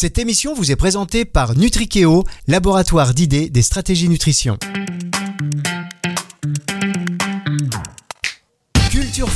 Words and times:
Cette 0.00 0.16
émission 0.16 0.54
vous 0.54 0.72
est 0.72 0.76
présentée 0.76 1.26
par 1.26 1.54
Nutrikeo, 1.58 2.24
laboratoire 2.48 3.12
d'idées 3.12 3.50
des 3.50 3.60
stratégies 3.60 4.08
nutrition. 4.08 4.56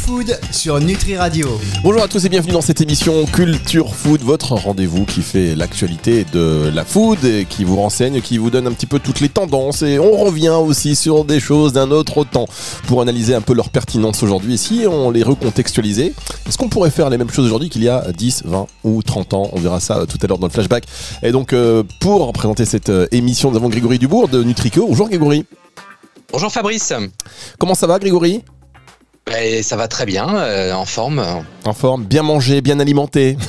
Food 0.06 0.38
sur 0.50 0.80
Nutri 0.80 1.16
Radio. 1.16 1.48
Bonjour 1.82 2.02
à 2.02 2.08
tous 2.08 2.22
et 2.26 2.28
bienvenue 2.28 2.52
dans 2.52 2.60
cette 2.60 2.82
émission 2.82 3.24
Culture 3.24 3.94
Food, 3.94 4.20
votre 4.20 4.52
rendez-vous 4.52 5.06
qui 5.06 5.22
fait 5.22 5.54
l'actualité 5.54 6.26
de 6.30 6.70
la 6.74 6.84
food 6.84 7.24
et 7.24 7.46
qui 7.46 7.64
vous 7.64 7.76
renseigne, 7.76 8.20
qui 8.20 8.36
vous 8.36 8.50
donne 8.50 8.66
un 8.66 8.72
petit 8.72 8.84
peu 8.84 8.98
toutes 8.98 9.20
les 9.20 9.30
tendances 9.30 9.80
et 9.80 9.98
on 9.98 10.12
revient 10.12 10.50
aussi 10.60 10.94
sur 10.94 11.24
des 11.24 11.40
choses 11.40 11.72
d'un 11.72 11.90
autre 11.90 12.22
temps 12.24 12.44
pour 12.86 13.00
analyser 13.00 13.34
un 13.34 13.40
peu 13.40 13.54
leur 13.54 13.70
pertinence 13.70 14.22
aujourd'hui. 14.22 14.54
Et 14.54 14.58
si 14.58 14.84
on 14.86 15.10
les 15.10 15.22
recontextualisait, 15.22 16.12
est-ce 16.46 16.58
qu'on 16.58 16.68
pourrait 16.68 16.90
faire 16.90 17.08
les 17.08 17.16
mêmes 17.16 17.30
choses 17.30 17.46
aujourd'hui 17.46 17.70
qu'il 17.70 17.82
y 17.82 17.88
a 17.88 18.04
10, 18.12 18.42
20 18.44 18.66
ou 18.84 19.02
30 19.02 19.32
ans? 19.32 19.48
On 19.54 19.60
verra 19.60 19.80
ça 19.80 20.00
euh, 20.00 20.06
tout 20.06 20.18
à 20.20 20.26
l'heure 20.26 20.38
dans 20.38 20.48
le 20.48 20.52
flashback. 20.52 20.84
Et 21.22 21.32
donc 21.32 21.54
euh, 21.54 21.82
pour 22.00 22.30
présenter 22.34 22.66
cette 22.66 22.90
euh, 22.90 23.06
émission, 23.10 23.50
nous 23.50 23.56
avons 23.56 23.70
Grégory 23.70 23.98
Dubourg 23.98 24.28
de 24.28 24.42
Nutrico. 24.42 24.86
Bonjour 24.86 25.08
Grégory. 25.08 25.46
Bonjour 26.30 26.52
Fabrice. 26.52 26.92
Comment 27.58 27.74
ça 27.74 27.86
va 27.86 27.98
Grégory? 27.98 28.42
Ben, 29.26 29.62
ça 29.62 29.76
va 29.76 29.88
très 29.88 30.06
bien, 30.06 30.28
euh, 30.36 30.72
en 30.72 30.84
forme. 30.84 31.24
En 31.64 31.72
forme, 31.72 32.04
bien 32.04 32.22
mangé, 32.22 32.60
bien 32.60 32.78
alimenté. 32.80 33.36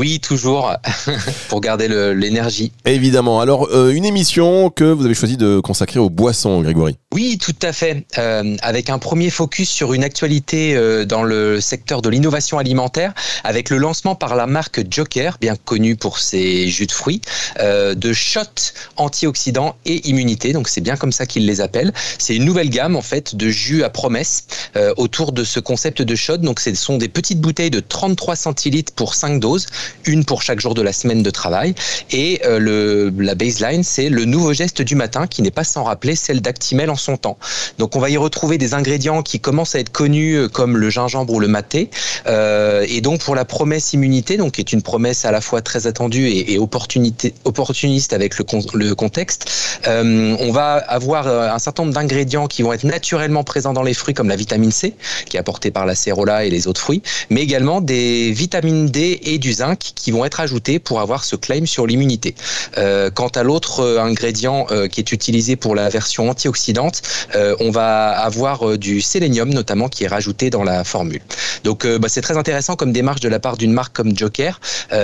Oui, 0.00 0.20
toujours, 0.20 0.72
pour 1.48 1.60
garder 1.60 1.88
le- 1.88 2.14
l'énergie. 2.14 2.70
Évidemment. 2.84 3.40
Alors, 3.40 3.66
euh, 3.72 3.90
une 3.90 4.04
émission 4.04 4.70
que 4.70 4.84
vous 4.84 5.04
avez 5.04 5.14
choisi 5.14 5.36
de 5.36 5.58
consacrer 5.58 5.98
aux 5.98 6.08
boissons, 6.08 6.60
Grégory. 6.62 6.96
Oui, 7.14 7.38
tout 7.38 7.56
à 7.62 7.72
fait. 7.72 8.04
Euh, 8.18 8.56
avec 8.60 8.90
un 8.90 8.98
premier 8.98 9.30
focus 9.30 9.70
sur 9.70 9.94
une 9.94 10.04
actualité 10.04 10.76
euh, 10.76 11.06
dans 11.06 11.22
le 11.22 11.58
secteur 11.58 12.02
de 12.02 12.10
l'innovation 12.10 12.58
alimentaire, 12.58 13.14
avec 13.44 13.70
le 13.70 13.78
lancement 13.78 14.14
par 14.14 14.36
la 14.36 14.46
marque 14.46 14.82
Joker, 14.90 15.38
bien 15.40 15.56
connue 15.56 15.96
pour 15.96 16.18
ses 16.18 16.68
jus 16.68 16.86
de 16.86 16.92
fruits, 16.92 17.22
euh, 17.60 17.94
de 17.94 18.12
shots 18.12 18.74
antioxydants 18.98 19.74
et 19.86 20.06
immunité. 20.06 20.52
Donc 20.52 20.68
c'est 20.68 20.82
bien 20.82 20.96
comme 20.96 21.10
ça 21.10 21.24
qu'ils 21.24 21.46
les 21.46 21.62
appellent. 21.62 21.94
C'est 22.18 22.36
une 22.36 22.44
nouvelle 22.44 22.68
gamme 22.68 22.94
en 22.94 23.00
fait 23.00 23.34
de 23.34 23.48
jus 23.48 23.84
à 23.84 23.88
promesse 23.88 24.44
euh, 24.76 24.92
autour 24.98 25.32
de 25.32 25.44
ce 25.44 25.60
concept 25.60 26.02
de 26.02 26.14
shot. 26.14 26.36
Donc 26.36 26.60
ce 26.60 26.74
sont 26.74 26.98
des 26.98 27.08
petites 27.08 27.40
bouteilles 27.40 27.70
de 27.70 27.80
33 27.80 28.36
centilitres 28.36 28.92
pour 28.92 29.14
5 29.14 29.40
doses, 29.40 29.66
une 30.04 30.26
pour 30.26 30.42
chaque 30.42 30.60
jour 30.60 30.74
de 30.74 30.82
la 30.82 30.92
semaine 30.92 31.22
de 31.22 31.30
travail. 31.30 31.74
Et 32.10 32.42
euh, 32.44 32.58
le, 32.58 33.10
la 33.18 33.34
baseline, 33.34 33.82
c'est 33.82 34.10
le 34.10 34.26
nouveau 34.26 34.52
geste 34.52 34.82
du 34.82 34.94
matin 34.94 35.26
qui 35.26 35.40
n'est 35.40 35.50
pas 35.50 35.64
sans 35.64 35.84
rappeler 35.84 36.14
celle 36.14 36.42
d'Actimel 36.42 36.90
en 36.90 36.97
son 36.98 37.16
temps. 37.16 37.38
Donc 37.78 37.96
on 37.96 38.00
va 38.00 38.10
y 38.10 38.16
retrouver 38.16 38.58
des 38.58 38.74
ingrédients 38.74 39.22
qui 39.22 39.40
commencent 39.40 39.74
à 39.74 39.80
être 39.80 39.90
connus 39.90 40.34
euh, 40.34 40.48
comme 40.48 40.76
le 40.76 40.90
gingembre 40.90 41.32
ou 41.34 41.40
le 41.40 41.48
maté. 41.48 41.90
Euh, 42.26 42.84
et 42.88 43.00
donc 43.00 43.20
pour 43.20 43.34
la 43.34 43.44
promesse 43.44 43.92
immunité, 43.92 44.36
donc 44.36 44.52
qui 44.52 44.60
est 44.60 44.72
une 44.72 44.82
promesse 44.82 45.24
à 45.24 45.30
la 45.30 45.40
fois 45.40 45.62
très 45.62 45.86
attendue 45.86 46.28
et, 46.28 46.58
opportunité, 46.58 47.34
opportuniste 47.44 48.12
avec 48.12 48.38
le, 48.38 48.44
le 48.74 48.94
contexte, 48.94 49.50
euh, 49.86 50.36
on 50.40 50.52
va 50.52 50.74
avoir 50.74 51.26
euh, 51.26 51.50
un 51.50 51.58
certain 51.58 51.84
nombre 51.84 51.94
d'ingrédients 51.94 52.46
qui 52.46 52.62
vont 52.62 52.72
être 52.72 52.84
naturellement 52.84 53.44
présents 53.44 53.72
dans 53.72 53.82
les 53.82 53.94
fruits 53.94 54.14
comme 54.14 54.28
la 54.28 54.36
vitamine 54.36 54.72
C, 54.72 54.94
qui 55.26 55.36
est 55.36 55.40
apportée 55.40 55.70
par 55.70 55.86
la 55.86 55.94
cérola 55.94 56.44
et 56.44 56.50
les 56.50 56.66
autres 56.66 56.80
fruits, 56.80 57.02
mais 57.30 57.42
également 57.42 57.80
des 57.80 58.32
vitamines 58.32 58.86
D 58.86 59.20
et 59.22 59.38
du 59.38 59.52
zinc 59.52 59.78
qui 59.94 60.10
vont 60.10 60.24
être 60.24 60.40
ajoutés 60.40 60.78
pour 60.78 61.00
avoir 61.00 61.24
ce 61.24 61.36
claim 61.36 61.66
sur 61.66 61.86
l'immunité. 61.86 62.34
Euh, 62.76 63.10
quant 63.10 63.28
à 63.28 63.42
l'autre 63.42 63.98
ingrédient 63.98 64.66
qui 64.90 65.00
est 65.00 65.12
utilisé 65.12 65.56
pour 65.56 65.74
la 65.74 65.88
version 65.88 66.28
antioxydante, 66.28 66.87
euh, 67.34 67.56
on 67.60 67.70
va 67.70 68.10
avoir 68.10 68.68
euh, 68.68 68.78
du 68.78 69.00
sélénium 69.00 69.50
notamment 69.50 69.88
qui 69.88 70.04
est 70.04 70.08
rajouté 70.08 70.50
dans 70.50 70.64
la 70.64 70.84
formule. 70.84 71.20
Donc 71.64 71.84
euh, 71.84 71.98
bah, 71.98 72.08
c'est 72.08 72.20
très 72.20 72.36
intéressant 72.36 72.76
comme 72.76 72.92
démarche 72.92 73.20
de 73.20 73.28
la 73.28 73.40
part 73.40 73.56
d'une 73.56 73.72
marque 73.72 73.94
comme 73.94 74.16
Joker 74.16 74.60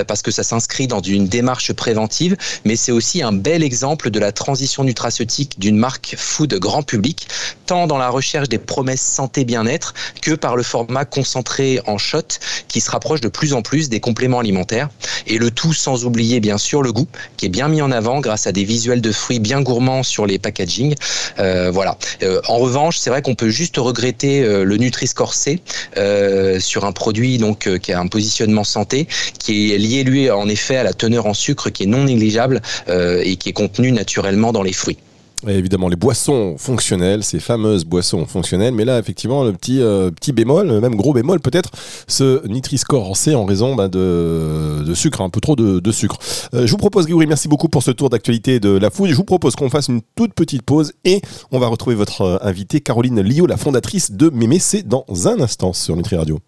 parce 0.06 0.22
que 0.22 0.30
ça 0.30 0.42
s'inscrit 0.42 0.86
dans 0.86 1.00
une 1.00 1.28
démarche 1.28 1.72
préventive, 1.72 2.36
mais 2.64 2.76
c'est 2.76 2.92
aussi 2.92 3.22
un 3.22 3.32
bel 3.32 3.62
exemple 3.62 4.10
de 4.10 4.18
la 4.18 4.32
transition 4.32 4.82
nutraceutique 4.84 5.58
d'une 5.58 5.76
marque 5.76 6.14
food 6.16 6.54
grand 6.54 6.82
public, 6.82 7.28
tant 7.66 7.86
dans 7.86 7.98
la 7.98 8.08
recherche 8.08 8.48
des 8.48 8.58
promesses 8.58 9.02
santé 9.02 9.44
bien-être 9.44 9.94
que 10.22 10.32
par 10.32 10.56
le 10.56 10.62
format 10.62 11.04
concentré 11.04 11.80
en 11.86 11.98
shot 11.98 12.38
qui 12.68 12.80
se 12.80 12.90
rapproche 12.90 13.20
de 13.20 13.28
plus 13.28 13.52
en 13.52 13.62
plus 13.62 13.88
des 13.88 14.00
compléments 14.00 14.38
alimentaires 14.38 14.88
et 15.26 15.38
le 15.38 15.50
tout 15.50 15.74
sans 15.74 16.04
oublier 16.04 16.40
bien 16.40 16.58
sûr 16.58 16.82
le 16.82 16.92
goût 16.92 17.08
qui 17.36 17.46
est 17.46 17.50
bien 17.50 17.68
mis 17.68 17.82
en 17.82 17.90
avant 17.90 18.20
grâce 18.20 18.46
à 18.46 18.52
des 18.52 18.64
visuels 18.64 19.00
de 19.00 19.12
fruits 19.12 19.40
bien 19.40 19.60
gourmands 19.60 20.02
sur 20.02 20.26
les 20.26 20.38
packaging. 20.38 20.94
Euh, 21.38 21.70
voilà. 21.74 21.98
Euh, 22.22 22.40
en 22.48 22.58
revanche, 22.58 22.98
c'est 22.98 23.10
vrai 23.10 23.20
qu'on 23.20 23.34
peut 23.34 23.50
juste 23.50 23.76
regretter 23.76 24.42
euh, 24.42 24.64
le 24.64 24.76
Nutri-Score 24.76 25.34
C 25.34 25.60
euh, 25.96 26.60
sur 26.60 26.84
un 26.84 26.92
produit 26.92 27.36
donc 27.38 27.68
qui 27.78 27.92
a 27.92 27.98
un 27.98 28.06
positionnement 28.06 28.64
santé 28.64 29.08
qui 29.38 29.74
est 29.74 29.78
lié 29.78 30.04
lui 30.04 30.30
en 30.30 30.48
effet 30.48 30.76
à 30.76 30.84
la 30.84 30.92
teneur 30.92 31.26
en 31.26 31.34
sucre 31.34 31.70
qui 31.70 31.82
est 31.82 31.86
non 31.86 32.04
négligeable 32.04 32.62
et 32.88 33.36
qui 33.36 33.48
est 33.48 33.52
contenu 33.52 33.90
naturellement 33.90 34.52
dans 34.52 34.62
les 34.62 34.72
fruits. 34.72 34.98
Et 35.46 35.52
évidemment, 35.52 35.88
les 35.88 35.96
boissons 35.96 36.56
fonctionnelles, 36.58 37.22
ces 37.22 37.40
fameuses 37.40 37.84
boissons 37.84 38.26
fonctionnelles. 38.26 38.74
Mais 38.74 38.84
là, 38.84 38.98
effectivement, 38.98 39.44
le 39.44 39.52
petit, 39.52 39.80
euh, 39.80 40.10
petit 40.10 40.32
bémol, 40.32 40.80
même 40.80 40.94
gros 40.94 41.12
bémol 41.12 41.40
peut-être, 41.40 41.70
ce 42.08 42.46
Nutri-Score 42.46 43.10
en 43.10 43.14
C 43.14 43.34
en 43.34 43.44
raison 43.44 43.74
bah, 43.74 43.88
de, 43.88 44.82
de 44.84 44.94
sucre, 44.94 45.20
un 45.20 45.30
peu 45.30 45.40
trop 45.40 45.56
de, 45.56 45.80
de 45.80 45.92
sucre. 45.92 46.16
Euh, 46.54 46.66
je 46.66 46.70
vous 46.70 46.78
propose, 46.78 47.04
Grégory, 47.04 47.26
merci 47.26 47.48
beaucoup 47.48 47.68
pour 47.68 47.82
ce 47.82 47.90
tour 47.90 48.10
d'actualité 48.10 48.60
de 48.60 48.70
la 48.70 48.90
food. 48.90 49.10
Je 49.10 49.16
vous 49.16 49.24
propose 49.24 49.54
qu'on 49.54 49.70
fasse 49.70 49.88
une 49.88 50.00
toute 50.14 50.34
petite 50.34 50.62
pause 50.62 50.92
et 51.04 51.20
on 51.52 51.58
va 51.58 51.66
retrouver 51.66 51.96
votre 51.96 52.22
euh, 52.22 52.38
invitée, 52.42 52.80
Caroline 52.80 53.20
Lio, 53.20 53.46
la 53.46 53.56
fondatrice 53.56 54.12
de 54.12 54.30
Mémé. 54.30 54.58
C'est 54.58 54.86
dans 54.86 55.04
un 55.26 55.40
instant 55.40 55.72
sur 55.72 55.96
Nutri 55.96 56.16
Radio. 56.16 56.38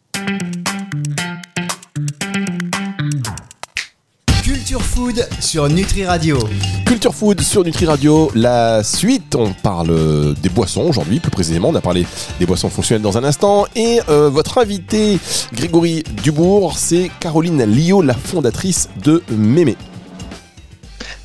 Food 4.97 5.29
sur 5.41 5.69
Nutri 5.69 6.07
Radio. 6.07 6.39
Culture 6.87 7.15
Food 7.15 7.43
sur 7.43 7.63
Nutri 7.63 7.85
Radio, 7.85 8.31
la 8.35 8.83
suite, 8.83 9.35
on 9.35 9.53
parle 9.53 10.35
des 10.41 10.49
boissons 10.49 10.85
aujourd'hui, 10.89 11.21
plus 11.21 11.31
précisément, 11.31 11.69
on 11.69 11.75
a 11.75 11.83
parlé 11.83 12.07
des 12.41 12.47
boissons 12.47 12.71
fonctionnelles 12.71 13.03
dans 13.03 13.19
un 13.19 13.25
instant, 13.25 13.67
et 13.77 14.01
euh, 14.09 14.31
votre 14.31 14.57
invité, 14.57 15.19
Grégory 15.53 16.03
Dubourg, 16.23 16.79
c'est 16.79 17.11
Caroline 17.21 17.63
Lio, 17.65 18.01
la 18.01 18.15
fondatrice 18.15 18.89
de 19.05 19.23
Mémé. 19.29 19.77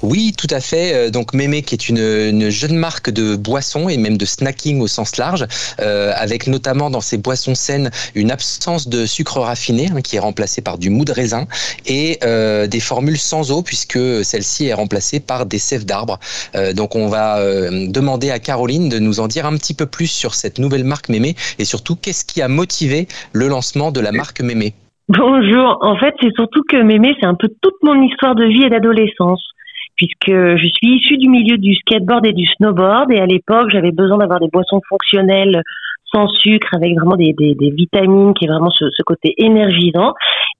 Oui, 0.01 0.33
tout 0.37 0.47
à 0.49 0.59
fait. 0.59 0.93
Euh, 0.93 1.09
Donc 1.09 1.33
Mémé, 1.33 1.61
qui 1.61 1.75
est 1.75 1.89
une, 1.89 1.97
une 1.99 2.49
jeune 2.49 2.75
marque 2.75 3.09
de 3.09 3.35
boissons 3.35 3.89
et 3.89 3.97
même 3.97 4.17
de 4.17 4.25
snacking 4.25 4.81
au 4.81 4.87
sens 4.87 5.17
large, 5.17 5.45
euh, 5.79 6.11
avec 6.15 6.47
notamment 6.47 6.89
dans 6.89 7.01
ses 7.01 7.17
boissons 7.17 7.55
saines 7.55 7.91
une 8.15 8.31
absence 8.31 8.87
de 8.87 9.05
sucre 9.05 9.39
raffiné 9.39 9.89
hein, 9.93 10.01
qui 10.01 10.15
est 10.15 10.19
remplacée 10.19 10.61
par 10.61 10.77
du 10.77 10.89
mou 10.89 11.05
de 11.05 11.11
raisin 11.11 11.45
et 11.85 12.19
euh, 12.23 12.67
des 12.67 12.79
formules 12.79 13.17
sans 13.17 13.51
eau 13.51 13.61
puisque 13.61 13.99
celle-ci 14.23 14.67
est 14.67 14.73
remplacée 14.73 15.19
par 15.19 15.45
des 15.45 15.59
sèves 15.59 15.85
d'arbres. 15.85 16.19
Euh, 16.55 16.73
donc 16.73 16.95
on 16.95 17.07
va 17.07 17.39
euh, 17.39 17.87
demander 17.87 18.31
à 18.31 18.39
Caroline 18.39 18.89
de 18.89 18.99
nous 18.99 19.19
en 19.19 19.27
dire 19.27 19.45
un 19.45 19.55
petit 19.57 19.73
peu 19.73 19.85
plus 19.85 20.07
sur 20.07 20.33
cette 20.33 20.57
nouvelle 20.59 20.83
marque 20.83 21.09
Mémé 21.09 21.35
et 21.59 21.65
surtout 21.65 21.95
qu'est-ce 21.95 22.25
qui 22.25 22.41
a 22.41 22.47
motivé 22.47 23.07
le 23.33 23.47
lancement 23.47 23.91
de 23.91 23.99
la 23.99 24.11
marque 24.11 24.41
Mémé? 24.41 24.73
Bonjour. 25.09 25.77
En 25.81 25.97
fait, 25.97 26.13
c'est 26.21 26.33
surtout 26.35 26.63
que 26.69 26.81
Mémé, 26.81 27.13
c'est 27.19 27.25
un 27.25 27.35
peu 27.35 27.49
toute 27.61 27.75
mon 27.83 28.01
histoire 28.01 28.33
de 28.33 28.45
vie 28.45 28.63
et 28.63 28.69
d'adolescence. 28.69 29.43
Puisque 30.01 30.35
je 30.35 30.67
suis 30.67 30.95
issue 30.95 31.17
du 31.17 31.29
milieu 31.29 31.59
du 31.59 31.75
skateboard 31.75 32.25
et 32.25 32.33
du 32.33 32.47
snowboard. 32.57 33.11
Et 33.11 33.19
à 33.19 33.27
l'époque, 33.27 33.69
j'avais 33.69 33.91
besoin 33.91 34.17
d'avoir 34.17 34.39
des 34.39 34.47
boissons 34.51 34.81
fonctionnelles 34.89 35.61
sans 36.11 36.27
sucre, 36.27 36.69
avec 36.73 36.97
vraiment 36.97 37.15
des, 37.15 37.33
des, 37.37 37.69
vitamines, 37.69 38.33
qui 38.33 38.45
est 38.45 38.47
vraiment 38.47 38.71
ce, 38.71 38.85
côté 39.05 39.35
énergisant. 39.37 40.13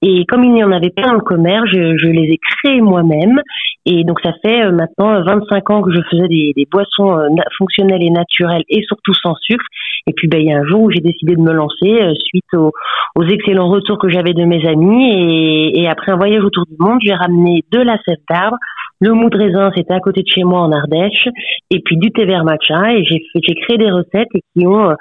Et 0.03 0.25
comme 0.25 0.43
il 0.43 0.53
n'y 0.53 0.63
en 0.63 0.71
avait 0.71 0.91
pas 0.91 1.07
dans 1.07 1.13
le 1.13 1.21
commerce, 1.21 1.67
je, 1.71 2.07
les 2.07 2.33
ai 2.33 2.37
créées 2.37 2.81
moi-même. 2.81 3.41
Et 3.87 4.03
donc, 4.03 4.19
ça 4.23 4.31
fait 4.43 4.63
euh, 4.63 4.71
maintenant 4.71 5.23
25 5.23 5.69
ans 5.71 5.81
que 5.81 5.91
je 5.91 6.01
faisais 6.09 6.27
des, 6.27 6.67
boissons 6.71 7.17
euh, 7.17 7.27
fonctionnelles 7.57 8.03
et 8.03 8.11
naturelles, 8.11 8.63
et 8.69 8.83
surtout 8.83 9.13
sans 9.15 9.35
sucre. 9.41 9.65
Et 10.07 10.13
puis, 10.13 10.27
ben, 10.27 10.39
il 10.39 10.47
y 10.47 10.53
a 10.53 10.59
un 10.59 10.65
jour 10.65 10.83
où 10.83 10.91
j'ai 10.91 11.01
décidé 11.01 11.35
de 11.35 11.41
me 11.41 11.51
lancer 11.51 12.01
euh, 12.01 12.13
suite 12.15 12.53
au, 12.53 12.71
aux 13.15 13.23
excellents 13.23 13.69
retours 13.69 13.97
que 13.97 14.09
j'avais 14.09 14.33
de 14.33 14.45
mes 14.45 14.65
amis. 14.67 15.11
Et, 15.13 15.81
et 15.81 15.89
après 15.89 16.11
un 16.11 16.17
voyage 16.17 16.43
autour 16.43 16.65
du 16.65 16.75
monde, 16.79 16.99
j'ai 17.03 17.13
ramené 17.13 17.63
de 17.71 17.79
la 17.79 17.97
sève 18.05 18.19
d'arbre, 18.29 18.57
le 19.01 19.13
mou 19.13 19.29
de 19.29 19.37
raisin, 19.37 19.71
c'était 19.75 19.93
à 19.93 19.99
côté 19.99 20.21
de 20.21 20.27
chez 20.27 20.43
moi 20.43 20.61
en 20.61 20.71
Ardèche, 20.71 21.27
et 21.71 21.79
puis 21.83 21.97
du 21.97 22.11
thé 22.11 22.25
vert 22.25 22.43
matcha. 22.43 22.93
Et 22.93 23.03
j'ai 23.03 23.55
créé 23.55 23.77
des 23.77 23.89
recettes 23.89 24.29
et 24.35 24.41
qui 24.53 24.67
ont 24.67 24.91
euh, 24.91 24.95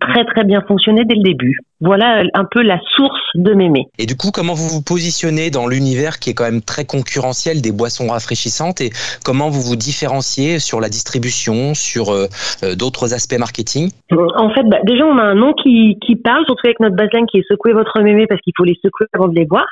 très 0.00 0.24
très 0.24 0.44
bien 0.44 0.62
fonctionné 0.66 1.04
dès 1.04 1.14
le 1.14 1.22
début. 1.22 1.56
Voilà 1.80 2.20
euh, 2.20 2.24
un 2.34 2.44
peu 2.44 2.62
la 2.62 2.78
source 2.96 3.20
de 3.34 3.54
Mémé. 3.54 3.86
Et 3.98 4.06
du 4.06 4.16
coup, 4.16 4.30
comment 4.32 4.54
vous 4.54 4.68
vous 4.68 4.82
positionnez 4.82 5.50
dans 5.50 5.66
l'univers 5.66 6.18
qui 6.18 6.30
est 6.30 6.34
quand 6.34 6.44
même 6.44 6.60
très 6.60 6.84
concurrentiel 6.84 7.62
des 7.62 7.72
boissons 7.72 8.08
rafraîchissantes 8.08 8.80
et 8.80 8.90
comment 9.24 9.48
vous 9.48 9.62
vous 9.62 9.76
différenciez 9.76 10.58
sur 10.58 10.80
la 10.80 10.88
distribution, 10.88 11.74
sur 11.74 12.10
euh, 12.10 12.26
euh, 12.62 12.74
d'autres 12.74 13.14
aspects 13.14 13.38
marketing? 13.38 13.90
En 14.10 14.50
fait, 14.50 14.64
bah, 14.64 14.78
déjà, 14.84 15.06
on 15.06 15.18
a 15.18 15.22
un 15.22 15.34
nom 15.34 15.52
qui, 15.54 15.98
qui 16.04 16.16
parle, 16.16 16.44
surtout 16.44 16.66
avec 16.66 16.80
notre 16.80 16.96
baseline 16.96 17.26
qui 17.26 17.38
est 17.38 17.44
secouer 17.48 17.72
votre 17.72 18.00
mémé 18.00 18.26
parce 18.26 18.40
qu'il 18.42 18.52
faut 18.56 18.64
les 18.64 18.76
secouer 18.82 19.06
avant 19.14 19.28
de 19.28 19.34
les 19.34 19.46
boire. 19.46 19.68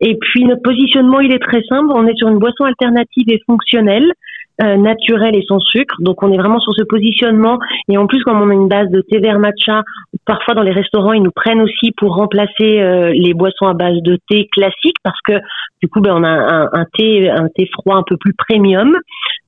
Et 0.00 0.16
puis, 0.20 0.44
notre 0.44 0.62
positionnement, 0.62 1.20
il 1.20 1.32
est 1.32 1.38
très 1.38 1.62
simple. 1.68 1.90
On 1.94 2.06
est 2.06 2.16
sur 2.16 2.28
une 2.28 2.38
boisson 2.38 2.64
alternative 2.64 3.26
et 3.28 3.40
fonctionnelle 3.46 4.10
euh, 4.62 4.76
naturel 4.76 5.34
et 5.34 5.44
sans 5.48 5.60
sucre. 5.60 5.96
Donc 6.00 6.22
on 6.22 6.32
est 6.32 6.36
vraiment 6.36 6.60
sur 6.60 6.74
ce 6.74 6.84
positionnement. 6.84 7.58
Et 7.88 7.96
en 7.96 8.06
plus, 8.06 8.22
comme 8.24 8.40
on 8.40 8.50
a 8.50 8.54
une 8.54 8.68
base 8.68 8.90
de 8.90 9.00
thé 9.00 9.18
vert 9.18 9.38
matcha, 9.38 9.82
parfois 10.26 10.54
dans 10.54 10.62
les 10.62 10.72
restaurants, 10.72 11.12
ils 11.12 11.22
nous 11.22 11.30
prennent 11.30 11.60
aussi 11.62 11.92
pour 11.96 12.14
remplacer 12.14 12.80
euh, 12.80 13.12
les 13.14 13.34
boissons 13.34 13.66
à 13.66 13.74
base 13.74 14.02
de 14.02 14.18
thé 14.28 14.48
classique 14.52 14.96
parce 15.02 15.18
que 15.26 15.34
du 15.82 15.88
coup, 15.88 16.00
ben, 16.02 16.14
on 16.14 16.24
a 16.24 16.68
un, 16.72 16.84
thé, 16.98 17.30
un 17.30 17.48
thé 17.56 17.66
froid 17.72 17.96
un 17.96 18.02
peu 18.06 18.16
plus 18.18 18.34
premium. 18.34 18.94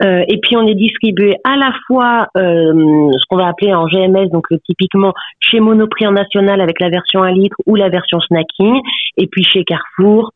Euh, 0.02 0.24
et 0.26 0.38
puis 0.38 0.56
on 0.56 0.66
est 0.66 0.74
distribué 0.74 1.36
à 1.44 1.56
la 1.56 1.72
fois 1.86 2.26
euh, 2.36 3.10
ce 3.12 3.24
qu'on 3.28 3.36
va 3.36 3.48
appeler 3.48 3.74
en 3.74 3.86
GMS, 3.86 4.30
donc 4.30 4.46
typiquement 4.64 5.12
chez 5.38 5.60
Monoprix 5.60 6.06
en 6.06 6.12
national 6.12 6.60
avec 6.60 6.80
la 6.80 6.88
version 6.88 7.22
1 7.22 7.32
litre 7.32 7.56
ou 7.66 7.76
la 7.76 7.90
version 7.90 8.18
snacking, 8.20 8.80
et 9.18 9.26
puis 9.26 9.44
chez 9.44 9.64
Carrefour 9.64 10.32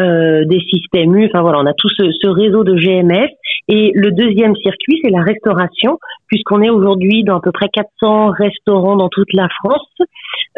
euh, 0.00 0.44
des 0.44 0.60
systèmes 0.60 1.14
U. 1.16 1.26
Enfin 1.26 1.42
voilà, 1.42 1.58
on 1.58 1.66
a 1.66 1.72
tout 1.72 1.88
ce, 1.88 2.04
ce, 2.12 2.28
réseau 2.28 2.62
de 2.62 2.74
GMS. 2.76 3.30
Et 3.70 3.90
le 3.94 4.12
deuxième 4.12 4.54
circuit, 4.56 5.00
c'est 5.02 5.10
la 5.10 5.22
restauration, 5.22 5.98
puisqu'on 6.28 6.62
est 6.62 6.70
aujourd'hui 6.70 7.24
dans 7.24 7.38
à 7.38 7.40
peu 7.40 7.52
près 7.52 7.68
400 7.68 8.30
restaurants 8.30 8.96
dans 8.96 9.08
toute 9.08 9.32
la 9.32 9.48
France 9.62 9.88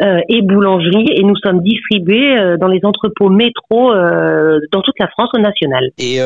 euh, 0.01 0.19
et 0.29 0.41
boulangeries, 0.41 1.07
et 1.15 1.23
nous 1.23 1.35
sommes 1.37 1.61
distribués 1.61 2.39
euh, 2.39 2.57
dans 2.57 2.67
les 2.67 2.79
entrepôts 2.83 3.29
métro 3.29 3.93
dans 3.93 4.81
toute 4.81 4.99
la 4.99 5.07
France 5.07 5.29
au 5.33 5.39
national. 5.39 5.89
Et 5.97 6.19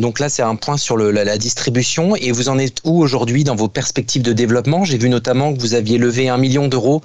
donc 0.00 0.18
là, 0.18 0.28
c'est 0.28 0.42
un 0.42 0.56
point 0.56 0.76
sur 0.76 0.96
le, 0.96 1.10
la, 1.10 1.24
la, 1.24 1.38
distribution. 1.38 2.16
Et 2.16 2.32
vous 2.32 2.48
en 2.48 2.58
êtes 2.58 2.82
où 2.84 3.00
aujourd'hui 3.00 3.44
dans 3.44 3.54
vos 3.54 3.68
perspectives 3.68 4.22
de 4.22 4.32
développement? 4.32 4.84
J'ai 4.84 4.98
vu 4.98 5.08
notamment 5.08 5.54
que 5.54 5.60
vous 5.60 5.74
aviez 5.74 5.98
levé 5.98 6.28
un 6.28 6.38
million 6.38 6.68
d'euros 6.68 7.00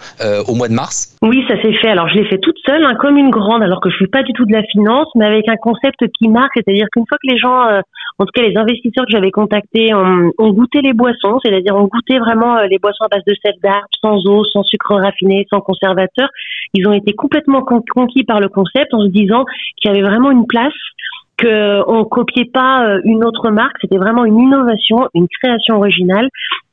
au 0.47 0.56
mois 0.56 0.68
de 0.68 0.74
mars. 0.74 1.15
Oui, 1.21 1.44
ça 1.47 1.62
s'est 1.62 1.74
fait. 1.81 1.89
Alors 1.89 2.09
je 2.09 2.15
l'ai 2.15 2.25
fait 2.25 2.39
toute 2.39 2.50
seule, 2.65 2.83
hein, 2.83 2.95
comme 2.95 3.17
une 3.17 3.29
grande, 3.29 3.63
alors 3.63 3.79
que 3.81 3.89
je 3.89 3.95
suis 3.95 4.07
pas 4.07 4.23
du 4.23 4.33
tout 4.33 4.45
de 4.45 4.51
la 4.51 4.63
finance, 4.63 5.07
mais 5.15 5.25
avec 5.25 5.47
un 5.49 5.55
concept 5.55 5.99
qui 6.17 6.27
marque, 6.27 6.51
c'est-à-dire 6.55 6.87
qu'une 6.91 7.05
fois 7.07 7.17
que 7.21 7.31
les 7.31 7.37
gens, 7.37 7.67
euh, 7.67 7.81
en 8.19 8.25
tout 8.25 8.31
cas 8.33 8.43
les 8.43 8.57
investisseurs 8.57 9.05
que 9.05 9.11
j'avais 9.11 9.31
contactés, 9.31 9.93
ont, 9.93 10.31
ont, 10.37 10.51
goûté 10.51 10.81
les 10.81 10.93
boissons, 10.93 11.39
c'est-à-dire 11.43 11.75
ont 11.75 11.87
goûté 11.87 12.19
vraiment 12.19 12.57
euh, 12.57 12.65
les 12.67 12.79
boissons 12.79 13.05
à 13.05 13.09
base 13.09 13.23
de 13.27 13.33
sel 13.43 13.53
d'arbre, 13.63 13.87
sans 14.01 14.25
eau, 14.27 14.43
sans 14.45 14.63
sucre 14.63 14.95
raffiné, 14.95 15.45
sans 15.49 15.61
conservateur, 15.61 16.29
ils 16.73 16.87
ont 16.87 16.93
été 16.93 17.13
complètement 17.13 17.63
conquis 17.63 18.23
par 18.23 18.39
le 18.39 18.49
concept 18.49 18.93
en 18.93 19.01
se 19.01 19.07
disant 19.07 19.45
qu'il 19.77 19.91
y 19.91 19.93
avait 19.93 20.07
vraiment 20.07 20.31
une 20.31 20.47
place 20.47 20.73
qu'on 21.41 22.05
copiait 22.05 22.45
pas 22.45 22.85
euh, 22.85 23.01
une 23.03 23.23
autre 23.23 23.49
marque, 23.49 23.77
c'était 23.81 23.97
vraiment 23.97 24.25
une 24.25 24.39
innovation, 24.39 25.07
une 25.13 25.27
création 25.41 25.77
originale 25.77 26.29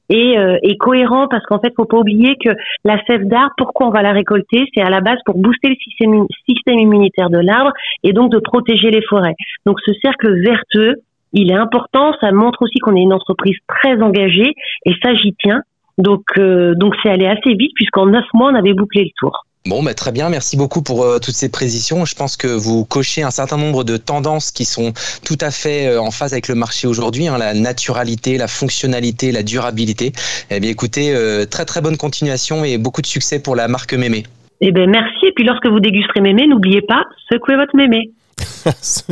et, 0.08 0.38
euh, 0.38 0.56
et, 0.62 0.76
cohérent 0.76 1.28
parce 1.28 1.44
qu'en 1.46 1.58
fait, 1.58 1.72
faut 1.76 1.84
pas 1.84 1.98
oublier 1.98 2.36
que 2.36 2.50
la 2.84 3.02
sève 3.04 3.26
d'arbre, 3.26 3.52
pourquoi 3.56 3.88
on 3.88 3.90
va 3.90 4.02
la 4.02 4.12
récolter? 4.12 4.64
C'est 4.74 4.82
à 4.82 4.90
la 4.90 5.00
base 5.00 5.18
pour 5.24 5.36
booster 5.38 5.68
le 5.68 5.76
système, 5.76 6.78
immunitaire 6.78 7.30
de 7.30 7.38
l'arbre 7.38 7.72
et 8.02 8.12
donc 8.12 8.32
de 8.32 8.38
protéger 8.38 8.90
les 8.90 9.02
forêts. 9.02 9.34
Donc 9.66 9.78
ce 9.84 9.92
cercle 10.02 10.40
vertueux, 10.40 10.96
il 11.32 11.50
est 11.50 11.56
important. 11.56 12.12
Ça 12.20 12.32
montre 12.32 12.62
aussi 12.62 12.78
qu'on 12.78 12.96
est 12.96 13.02
une 13.02 13.12
entreprise 13.12 13.56
très 13.66 14.00
engagée 14.02 14.54
et 14.86 14.92
ça 15.02 15.14
j'y 15.14 15.34
tiens. 15.34 15.62
Donc 15.98 16.24
euh, 16.38 16.74
donc 16.74 16.94
c'est 17.02 17.10
allé 17.10 17.26
assez 17.26 17.54
vite 17.54 17.72
puisqu'en 17.74 18.06
neuf 18.06 18.24
mois 18.32 18.50
on 18.52 18.54
avait 18.54 18.74
bouclé 18.74 19.04
le 19.04 19.10
tour. 19.18 19.44
Bon, 19.68 19.82
bah, 19.82 19.92
très 19.92 20.12
bien, 20.12 20.30
merci 20.30 20.56
beaucoup 20.56 20.80
pour 20.80 21.04
euh, 21.04 21.18
toutes 21.18 21.34
ces 21.34 21.50
précisions. 21.50 22.06
Je 22.06 22.14
pense 22.14 22.38
que 22.38 22.46
vous 22.46 22.86
cochez 22.86 23.22
un 23.22 23.30
certain 23.30 23.58
nombre 23.58 23.84
de 23.84 23.98
tendances 23.98 24.50
qui 24.50 24.64
sont 24.64 24.94
tout 25.26 25.36
à 25.42 25.50
fait 25.50 25.88
euh, 25.88 26.00
en 26.00 26.10
phase 26.10 26.32
avec 26.32 26.48
le 26.48 26.54
marché 26.54 26.86
aujourd'hui, 26.86 27.28
hein, 27.28 27.36
la 27.36 27.52
naturalité, 27.52 28.38
la 28.38 28.48
fonctionnalité, 28.48 29.30
la 29.30 29.42
durabilité. 29.42 30.12
Eh 30.48 30.58
bien, 30.58 30.70
écoutez, 30.70 31.14
euh, 31.14 31.44
très 31.44 31.66
très 31.66 31.82
bonne 31.82 31.98
continuation 31.98 32.64
et 32.64 32.78
beaucoup 32.78 33.02
de 33.02 33.06
succès 33.06 33.42
pour 33.42 33.56
la 33.56 33.68
marque 33.68 33.92
Mémé. 33.92 34.22
Eh 34.62 34.72
bien, 34.72 34.86
merci. 34.86 35.26
Et 35.26 35.32
puis, 35.32 35.44
lorsque 35.44 35.66
vous 35.66 35.80
dégusterez 35.80 36.22
Mémé, 36.22 36.46
n'oubliez 36.46 36.80
pas, 36.80 37.04
secouez 37.30 37.56
votre 37.56 37.76
Mémé. 37.76 38.10
Merci, 38.64 39.04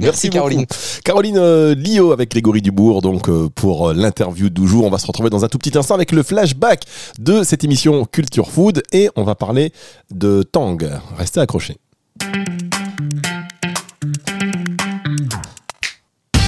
Merci 0.00 0.30
Caroline. 0.30 0.66
Caroline 1.04 1.38
euh, 1.38 1.74
Lio 1.74 2.12
avec 2.12 2.30
Grégory 2.30 2.62
Dubourg 2.62 3.02
donc 3.02 3.28
euh, 3.28 3.48
pour 3.54 3.90
euh, 3.90 3.94
l'interview 3.94 4.50
du 4.50 4.66
jour. 4.66 4.84
On 4.84 4.90
va 4.90 4.98
se 4.98 5.06
retrouver 5.06 5.30
dans 5.30 5.44
un 5.44 5.48
tout 5.48 5.58
petit 5.58 5.76
instant 5.76 5.94
avec 5.94 6.12
le 6.12 6.22
flashback 6.22 6.82
de 7.18 7.42
cette 7.42 7.64
émission 7.64 8.04
Culture 8.04 8.50
Food 8.50 8.82
et 8.92 9.10
on 9.16 9.24
va 9.24 9.34
parler 9.34 9.72
de 10.10 10.42
Tang. 10.42 10.78
Restez 11.16 11.40
accrochés. 11.40 11.78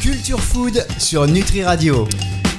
Culture 0.00 0.40
Food 0.40 0.86
sur 0.98 1.26
Nutri 1.26 1.62
Radio. 1.62 2.06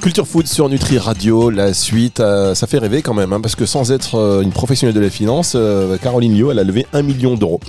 Culture 0.03 0.27
Food 0.27 0.47
sur 0.47 0.67
Nutri 0.67 0.97
Radio, 0.97 1.49
la 1.49 1.73
suite, 1.73 2.19
euh, 2.19 2.53
ça 2.55 2.67
fait 2.67 2.77
rêver 2.77 3.01
quand 3.01 3.13
même, 3.13 3.31
hein, 3.31 3.39
parce 3.39 3.55
que 3.55 3.65
sans 3.65 3.93
être 3.93 4.15
euh, 4.15 4.41
une 4.41 4.51
professionnelle 4.51 4.93
de 4.93 4.99
la 4.99 5.09
finance, 5.09 5.53
euh, 5.55 5.97
Caroline 5.97 6.33
Lio, 6.33 6.51
elle 6.51 6.59
a 6.59 6.65
levé 6.65 6.85
un 6.91 7.01
million 7.01 7.35
d'euros. 7.35 7.61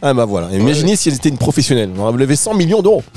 Ah 0.00 0.14
bah 0.14 0.24
voilà, 0.24 0.54
imaginez 0.54 0.90
ouais. 0.90 0.96
si 0.96 1.08
elle 1.08 1.16
était 1.16 1.28
une 1.28 1.38
professionnelle, 1.38 1.90
on 1.96 2.02
aurait 2.02 2.16
levé 2.16 2.36
100 2.36 2.54
millions 2.54 2.82
d'euros. 2.82 3.02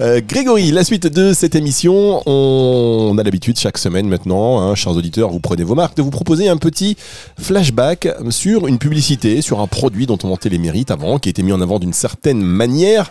Euh, 0.00 0.20
Grégory, 0.24 0.70
la 0.70 0.84
suite 0.84 1.08
de 1.08 1.32
cette 1.32 1.56
émission, 1.56 2.22
on 2.24 3.18
a 3.18 3.22
l'habitude 3.24 3.58
chaque 3.58 3.78
semaine 3.78 4.06
maintenant, 4.06 4.60
hein, 4.60 4.76
chers 4.76 4.92
auditeurs, 4.96 5.28
vous 5.28 5.40
prenez 5.40 5.64
vos 5.64 5.74
marques, 5.74 5.96
de 5.96 6.02
vous 6.02 6.12
proposer 6.12 6.48
un 6.48 6.56
petit 6.56 6.96
flashback 7.36 8.08
sur 8.30 8.68
une 8.68 8.78
publicité, 8.78 9.42
sur 9.42 9.58
un 9.58 9.66
produit 9.66 10.06
dont 10.06 10.18
on 10.22 10.28
vantait 10.28 10.50
les 10.50 10.58
mérites 10.58 10.92
avant, 10.92 11.18
qui 11.18 11.28
a 11.28 11.30
été 11.30 11.42
mis 11.42 11.52
en 11.52 11.60
avant 11.60 11.80
d'une 11.80 11.92
certaine 11.92 12.40
manière. 12.40 13.10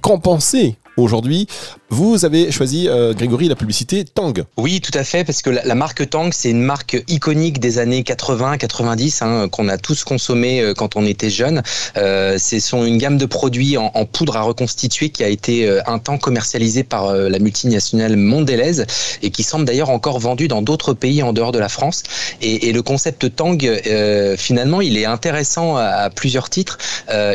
Qu'en 0.00 0.18
pensez 0.18 0.76
aujourd'hui. 0.96 1.46
Vous 1.90 2.24
avez 2.24 2.50
choisi, 2.50 2.88
euh, 2.88 3.14
Grégory, 3.14 3.48
la 3.48 3.54
publicité 3.54 4.04
Tang. 4.04 4.44
Oui, 4.56 4.80
tout 4.80 4.96
à 4.98 5.04
fait, 5.04 5.24
parce 5.24 5.42
que 5.42 5.50
la, 5.50 5.74
marque 5.74 6.08
Tang, 6.10 6.30
c'est 6.32 6.50
une 6.50 6.62
marque 6.62 7.02
iconique 7.08 7.60
des 7.60 7.78
années 7.78 8.02
80-90, 8.02 9.22
hein, 9.22 9.48
qu'on 9.48 9.68
a 9.68 9.78
tous 9.78 10.02
consommé 10.04 10.60
euh, 10.60 10.74
quand 10.74 10.96
on 10.96 11.06
était 11.06 11.30
jeune. 11.30 11.62
Euh, 11.96 12.36
c'est 12.38 12.60
son 12.60 12.84
une 12.84 12.98
gamme 12.98 13.18
de 13.18 13.26
produits 13.26 13.76
en, 13.76 13.90
poudre 14.06 14.36
à 14.36 14.42
reconstituer 14.42 15.10
qui 15.10 15.22
a 15.24 15.28
été 15.28 15.66
euh, 15.68 15.80
un 15.86 15.98
temps 15.98 16.18
commercialisée 16.18 16.84
par 16.84 17.14
la 17.14 17.38
multinationale 17.38 18.16
Mondelez 18.16 18.84
et 19.22 19.30
qui 19.30 19.42
semble 19.42 19.64
d'ailleurs 19.64 19.90
encore 19.90 20.18
vendue 20.18 20.48
dans 20.48 20.62
d'autres 20.62 20.94
pays 20.94 21.22
en 21.22 21.32
dehors 21.32 21.52
de 21.52 21.58
la 21.58 21.68
France. 21.68 22.02
Et, 22.40 22.72
le 22.72 22.82
concept 22.82 23.36
Tang, 23.36 23.56
finalement, 24.36 24.80
il 24.80 24.98
est 24.98 25.04
intéressant 25.04 25.76
à, 25.76 25.84
à 25.84 26.10
plusieurs 26.10 26.50
titres. 26.50 26.78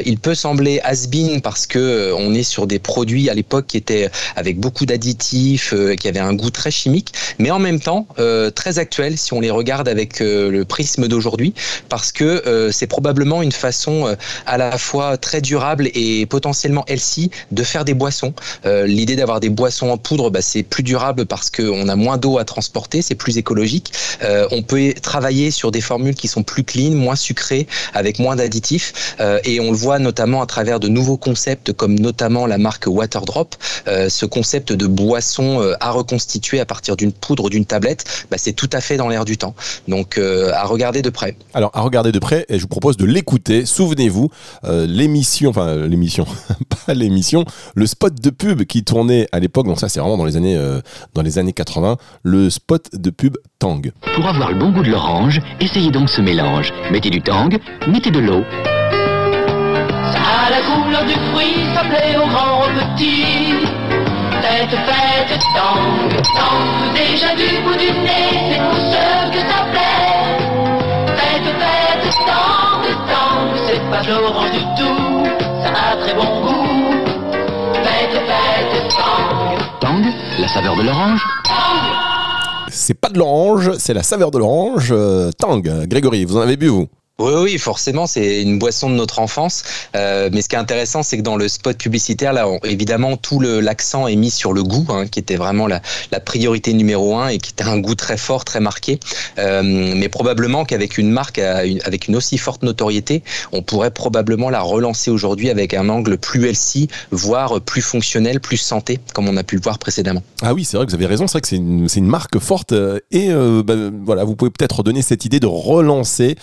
il 0.06 0.18
peut 0.20 0.36
sembler 0.36 0.82
has-been 0.84 1.42
parce 1.42 1.66
que 1.66 2.14
on 2.18 2.34
est 2.34 2.44
sur 2.44 2.68
des 2.68 2.80
produits 2.80 3.30
à 3.30 3.34
l'époque 3.34 3.49
qui 3.66 3.78
étaient 3.78 4.10
avec 4.36 4.60
beaucoup 4.60 4.86
d'additifs, 4.86 5.74
euh, 5.74 5.96
qui 5.96 6.08
avaient 6.08 6.20
un 6.20 6.34
goût 6.34 6.50
très 6.50 6.72
chimique, 6.72 7.14
mais 7.40 7.52
en 7.52 7.60
même 7.60 7.80
temps 7.80 8.08
euh, 8.20 8.52
très 8.52 8.80
actuel 8.80 9.18
si 9.18 9.34
on 9.34 9.40
les 9.40 9.52
regarde 9.52 9.88
avec 9.88 10.22
euh, 10.22 10.50
le 10.52 10.66
prisme 10.66 11.08
d'aujourd'hui, 11.08 11.54
parce 11.90 12.12
que 12.12 12.70
c'est 12.72 12.88
probablement 12.88 13.42
une 13.42 13.52
façon 13.52 14.16
à 14.46 14.58
la 14.58 14.78
fois 14.78 15.18
très 15.18 15.42
durable 15.42 15.90
et 15.94 16.26
potentiellement 16.26 16.84
healthy 16.88 17.32
de 17.52 17.64
faire 17.64 17.86
des 17.86 17.94
boissons. 17.94 18.34
L'idée 18.66 19.16
d'avoir 19.16 19.40
des 19.40 19.50
boissons 19.50 19.90
en 19.90 19.98
poudre, 19.98 20.30
bah, 20.30 20.42
c'est 20.42 20.64
plus 20.64 20.84
durable 20.84 21.26
parce 21.26 21.50
qu'on 21.50 21.88
a 21.88 21.96
moins 21.96 22.18
d'eau 22.18 22.38
à 22.38 22.46
transporter, 22.46 23.02
c'est 23.02 23.16
plus 23.16 23.38
écologique. 23.38 23.92
on 24.52 24.62
peut 24.62 24.94
travailler 25.02 25.52
sur 25.52 25.72
des 25.72 25.82
formules 25.82 26.16
qui 26.16 26.28
sont 26.28 26.44
plus 26.44 26.64
clean, 26.64 26.92
moins 26.92 27.16
sucrées, 27.16 27.68
avec 27.94 28.20
moins 28.20 28.36
d'additifs, 28.36 29.16
et 29.44 29.60
on 29.60 29.72
le 29.72 29.78
voit 29.78 30.00
notamment 30.00 30.42
à 30.42 30.46
travers 30.46 30.80
de 30.80 30.88
nouveaux 30.88 31.18
concepts 31.18 31.74
comme 31.74 32.00
notamment 32.00 32.46
la 32.46 32.58
marque 32.58 32.86
Waterdrop, 32.88 33.39
ce 33.86 34.26
concept 34.26 34.74
de 34.74 34.88
boisson 34.88 35.62
euh, 35.62 35.74
à 35.80 35.92
reconstituer 35.92 36.60
à 36.60 36.66
partir 36.66 36.96
d'une 36.96 37.12
poudre 37.12 37.50
d'une 37.50 37.66
tablette, 37.66 38.26
bah, 38.30 38.38
c'est 38.40 38.54
tout 38.54 38.70
à 38.74 38.82
fait 38.82 38.98
dans 38.98 39.08
l'air 39.08 39.26
du 39.26 39.38
temps. 39.38 39.56
Donc 39.88 40.18
euh, 40.18 40.52
à 40.54 40.64
regarder 40.64 41.02
de 41.02 41.10
près. 41.10 41.36
Alors 41.54 41.72
à 41.74 41.82
regarder 41.82 42.12
de 42.12 42.20
près, 42.20 42.46
et 42.50 42.58
je 42.58 42.62
vous 42.64 42.68
propose 42.68 42.98
de 42.98 43.06
l'écouter. 43.06 43.66
Souvenez-vous, 43.66 44.30
euh, 44.66 44.86
l'émission, 44.88 45.50
enfin 45.50 45.76
l'émission, 45.88 46.26
pas 46.86 46.94
l'émission, 46.94 47.46
le 47.76 47.86
spot 47.88 48.16
de 48.20 48.30
pub 48.30 48.64
qui 48.64 48.84
tournait 48.84 49.28
à 49.32 49.40
l'époque, 49.40 49.68
donc 49.68 49.80
ça 49.80 49.90
c'est 49.90 50.00
vraiment 50.00 50.18
dans 50.18 50.26
les 50.26 50.38
années, 50.38 50.58
euh, 50.58 50.82
dans 51.14 51.22
les 51.22 51.38
années 51.38 51.54
80, 51.54 51.98
le 52.24 52.50
spot 52.50 52.90
de 52.94 53.10
pub 53.10 53.38
Tang. 53.60 53.92
Pour 54.16 54.28
avoir 54.28 54.52
le 54.52 54.60
bon 54.60 54.72
goût 54.72 54.84
de 54.84 54.90
l'orange, 54.90 55.42
essayez 55.60 55.92
donc 55.92 56.10
ce 56.10 56.22
mélange. 56.22 56.74
Mettez 56.92 57.10
du 57.10 57.22
Tang, 57.22 57.58
mettez 57.88 58.12
de 58.12 58.20
l'eau. 58.20 58.44
Ça 60.12 60.20
a 60.20 60.50
la 60.50 60.62
couleur 60.62 61.06
du 61.06 61.14
fruit, 61.32 61.56
ça 61.76 61.82
plaît 61.82 62.16
aux 62.18 62.28
grands, 62.28 62.64
aux 62.64 62.96
petits. 62.96 63.29
Tête 64.70 64.80
faite, 64.86 65.40
tang, 65.56 66.10
tang, 66.36 66.94
déjà 66.94 67.34
du 67.34 67.64
bout 67.64 67.76
du 67.76 67.92
nez, 67.92 68.52
c'est 68.52 68.60
pour 68.60 68.78
ceux 68.78 69.32
que 69.32 69.40
ça 69.40 69.66
plaît. 69.72 70.38
Tête 71.18 71.56
faite, 71.60 72.16
tang, 72.28 72.84
tang, 73.08 73.50
c'est 73.66 73.82
pas 73.90 74.02
de 74.02 74.22
l'orange 74.22 74.52
du 74.52 74.60
tout, 74.78 75.26
ça 75.64 75.70
a 75.70 75.96
très 75.98 76.14
bon 76.14 76.42
goût. 76.42 76.94
Tête 77.74 78.22
faite, 78.28 78.90
tang. 78.90 79.58
Tang, 79.82 80.04
la 80.40 80.48
saveur 80.48 80.76
de 80.76 80.84
l'orange. 80.84 81.22
C'est 82.72 82.94
pas 82.94 83.10
de 83.10 83.18
l'orange, 83.18 83.72
c'est 83.80 83.96
la 83.96 84.04
saveur 84.04 84.30
de 84.30 84.38
l'orange. 84.38 84.90
Euh, 84.92 85.32
Tang, 85.32 85.62
Grégory, 85.88 86.26
vous 86.26 86.38
en 86.38 86.42
avez 86.42 86.58
bu 86.58 86.68
vous? 86.68 86.88
Oui, 87.20 87.34
oui, 87.36 87.58
forcément, 87.58 88.08
c'est 88.08 88.42
une 88.42 88.58
boisson 88.60 88.90
de 88.90 88.96
notre 88.96 89.20
enfance. 89.20 89.64
Euh, 89.96 90.30
mais 90.32 90.42
ce 90.42 90.48
qui 90.48 90.56
est 90.56 90.60
intéressant, 90.60 91.04
c'est 91.04 91.18
que 91.18 91.22
dans 91.22 91.36
le 91.36 91.50
spot 91.50 91.78
publicitaire, 91.78 92.32
là, 92.32 92.48
on- 92.48 92.60
évidemment, 92.64 93.18
tout 93.18 93.42
l'accent 93.42 94.08
est 94.08 94.16
mis 94.16 94.32
sur 94.32 94.54
le 94.54 94.64
goût, 94.64 94.86
hein, 94.90 95.06
qui 95.06 95.20
était 95.20 95.36
vraiment 95.36 95.68
la, 95.68 95.82
priorité 96.26 96.74
numéro 96.74 97.18
un 97.18 97.28
et 97.28 97.38
qui 97.40 97.52
était 97.52 97.64
un 97.64 97.80
goût 97.80 97.96
très 97.96 98.16
fort, 98.18 98.46
très 98.46 98.60
marqué. 98.60 99.00
Euh, 99.38 99.62
mais 99.64 100.08
probablement 100.10 100.64
qu'avec 100.64 100.98
une 100.98 101.12
marque 101.12 101.40
avec 101.40 102.08
une 102.08 102.16
aussi 102.16 102.38
forte 102.38 102.64
notoriété, 102.64 103.24
on 103.52 103.62
pourrait 103.64 103.92
probablement 103.92 104.50
la 104.50 104.62
relancer 104.62 105.12
aujourd'hui 105.12 105.50
avec 105.50 105.74
un 105.74 105.90
angle 105.90 106.18
plus 106.18 106.46
healthy, 106.48 106.88
voire 107.12 107.60
plus 107.62 107.82
fonctionnel, 107.82 108.40
plus 108.40 108.58
santé, 108.58 109.00
comme 109.14 109.28
on 109.28 109.36
a 109.38 109.44
pu 109.44 109.56
le 109.56 109.62
voir 109.62 109.80
précédemment. 109.80 110.24
Ah 110.42 110.54
oui, 110.54 110.64
c'est 110.64 110.78
vrai 110.78 110.86
que 110.86 110.92
vous 110.92 110.96
avez 110.96 111.06
raison, 111.06 111.28
c'est 111.28 111.34
vrai 111.34 111.42
que 111.42 111.48
c'est 111.48 111.56
une, 111.58 111.88
une 111.96 112.06
marque 112.08 112.38
forte 112.40 112.72
euh, 112.72 113.00
et 113.12 113.30
bah, 113.64 113.76
voilà, 114.06 114.24
vous 114.24 114.36
pouvez 114.36 114.52
peut-être 114.52 114.84
donner 114.84 115.02
cette 115.02 115.26
idée 115.26 115.40
de 115.40 115.48
relancer 115.48 116.36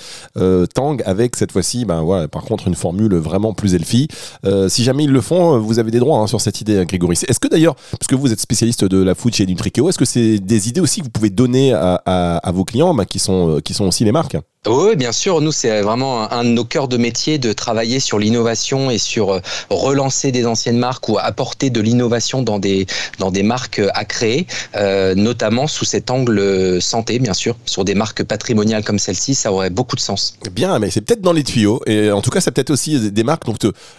Tang 0.66 0.96
avec 1.04 1.36
cette 1.36 1.52
fois-ci, 1.52 1.84
ben 1.84 2.02
voilà, 2.02 2.28
par 2.28 2.42
contre 2.42 2.68
une 2.68 2.74
formule 2.74 3.14
vraiment 3.16 3.52
plus 3.54 3.74
healthy. 3.74 4.08
Euh, 4.44 4.68
si 4.68 4.84
jamais 4.84 5.04
ils 5.04 5.12
le 5.12 5.20
font, 5.20 5.54
euh, 5.54 5.58
vous 5.58 5.78
avez 5.78 5.90
des 5.90 5.98
droits 5.98 6.18
hein, 6.18 6.26
sur 6.26 6.40
cette 6.40 6.60
idée, 6.60 6.84
Grégory. 6.86 7.18
Est-ce 7.26 7.40
que 7.40 7.48
d'ailleurs, 7.48 7.74
parce 7.92 8.06
que 8.08 8.14
vous 8.14 8.32
êtes 8.32 8.40
spécialiste 8.40 8.84
de 8.84 9.02
la 9.02 9.14
food 9.14 9.34
chez 9.34 9.46
Nutrikeo, 9.46 9.88
est-ce 9.88 9.98
que 9.98 10.04
c'est 10.04 10.38
des 10.38 10.68
idées 10.68 10.80
aussi 10.80 11.00
que 11.00 11.04
vous 11.06 11.10
pouvez 11.10 11.30
donner 11.30 11.72
à 11.72 12.52
vos 12.54 12.64
clients, 12.64 12.94
ben, 12.94 13.04
qui 13.04 13.18
sont 13.18 13.56
euh, 13.56 13.60
qui 13.60 13.74
sont 13.74 13.86
aussi 13.86 14.04
les 14.04 14.12
marques? 14.12 14.36
Oui, 14.66 14.96
bien 14.96 15.12
sûr. 15.12 15.40
Nous, 15.40 15.52
c'est 15.52 15.80
vraiment 15.82 16.30
un- 16.32 16.44
de 16.44 16.48
nos 16.50 16.64
cœurs 16.64 16.88
de 16.88 16.96
métier 16.96 17.38
de 17.38 17.52
travailler 17.52 18.00
sur 18.00 18.18
l'innovation 18.18 18.90
et 18.90 18.98
sur 18.98 19.30
euh, 19.32 19.40
relancer 19.70 20.32
des 20.32 20.46
anciennes 20.46 20.78
marques 20.78 21.08
ou 21.08 21.18
apporter 21.18 21.70
de 21.70 21.80
l'innovation 21.80 22.42
dans 22.42 22.58
des, 22.58 22.86
dans 23.18 23.30
des 23.30 23.42
marques 23.42 23.80
à 23.94 24.04
créer, 24.04 24.46
euh, 24.76 25.14
notamment 25.14 25.66
sous 25.68 25.84
cet 25.84 26.10
angle 26.10 26.38
euh, 26.38 26.80
santé, 26.80 27.18
bien 27.18 27.32
sûr. 27.34 27.54
Sur 27.64 27.84
des 27.84 27.94
marques 27.94 28.24
patrimoniales 28.24 28.82
comme 28.84 28.98
celle-ci, 28.98 29.34
ça 29.34 29.52
aurait 29.52 29.70
beaucoup 29.70 29.94
de 29.96 30.00
sens. 30.00 30.34
Bien, 30.52 30.78
mais 30.78 30.90
c'est 30.90 31.00
peut-être 31.00 31.20
dans 31.22 31.32
les 31.32 31.44
tuyaux. 31.44 31.80
Et 31.86 32.10
en 32.10 32.20
tout 32.20 32.30
cas, 32.30 32.40
c'est 32.40 32.50
peut-être 32.50 32.70
aussi 32.70 33.10
des 33.12 33.24
marques 33.24 33.44
dont 33.46 33.54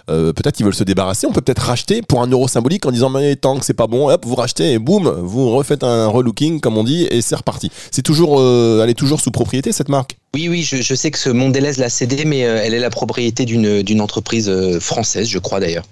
euh, 0.09 0.33
peut-être 0.33 0.55
qu'ils 0.55 0.65
veulent 0.65 0.75
se 0.75 0.83
débarrasser. 0.83 1.27
On 1.27 1.31
peut 1.31 1.41
peut-être 1.41 1.63
racheter 1.63 2.01
pour 2.01 2.21
un 2.21 2.27
euro 2.27 2.47
symbolique 2.47 2.85
en 2.85 2.91
disant 2.91 3.09
mais 3.09 3.35
tant 3.35 3.57
que 3.57 3.65
c'est 3.65 3.73
pas 3.73 3.87
bon, 3.87 4.09
hop, 4.09 4.25
vous 4.25 4.35
rachetez 4.35 4.73
et 4.73 4.79
boum, 4.79 5.07
vous 5.21 5.51
refaites 5.51 5.83
un 5.83 6.07
relooking 6.07 6.59
comme 6.59 6.77
on 6.77 6.83
dit 6.83 7.07
et 7.09 7.21
c'est 7.21 7.35
reparti. 7.35 7.71
C'est 7.91 8.01
toujours, 8.01 8.39
euh, 8.39 8.81
elle 8.83 8.89
est 8.89 8.93
toujours 8.93 9.21
sous 9.21 9.31
propriété 9.31 9.71
cette 9.71 9.89
marque? 9.89 10.17
Oui, 10.37 10.49
oui, 10.49 10.61
je, 10.61 10.83
je 10.83 10.93
sais 10.93 11.09
que 11.09 11.17
ce 11.17 11.31
Mondelez 11.31 11.71
l'a 11.79 11.89
cédé, 11.89 12.23
mais 12.23 12.45
euh, 12.45 12.61
elle 12.63 12.75
est 12.75 12.79
la 12.79 12.91
propriété 12.91 13.43
d'une 13.43 13.81
d'une 13.81 14.01
entreprise 14.01 14.47
euh, 14.49 14.79
française, 14.79 15.27
je 15.27 15.39
crois 15.39 15.59
d'ailleurs. 15.59 15.85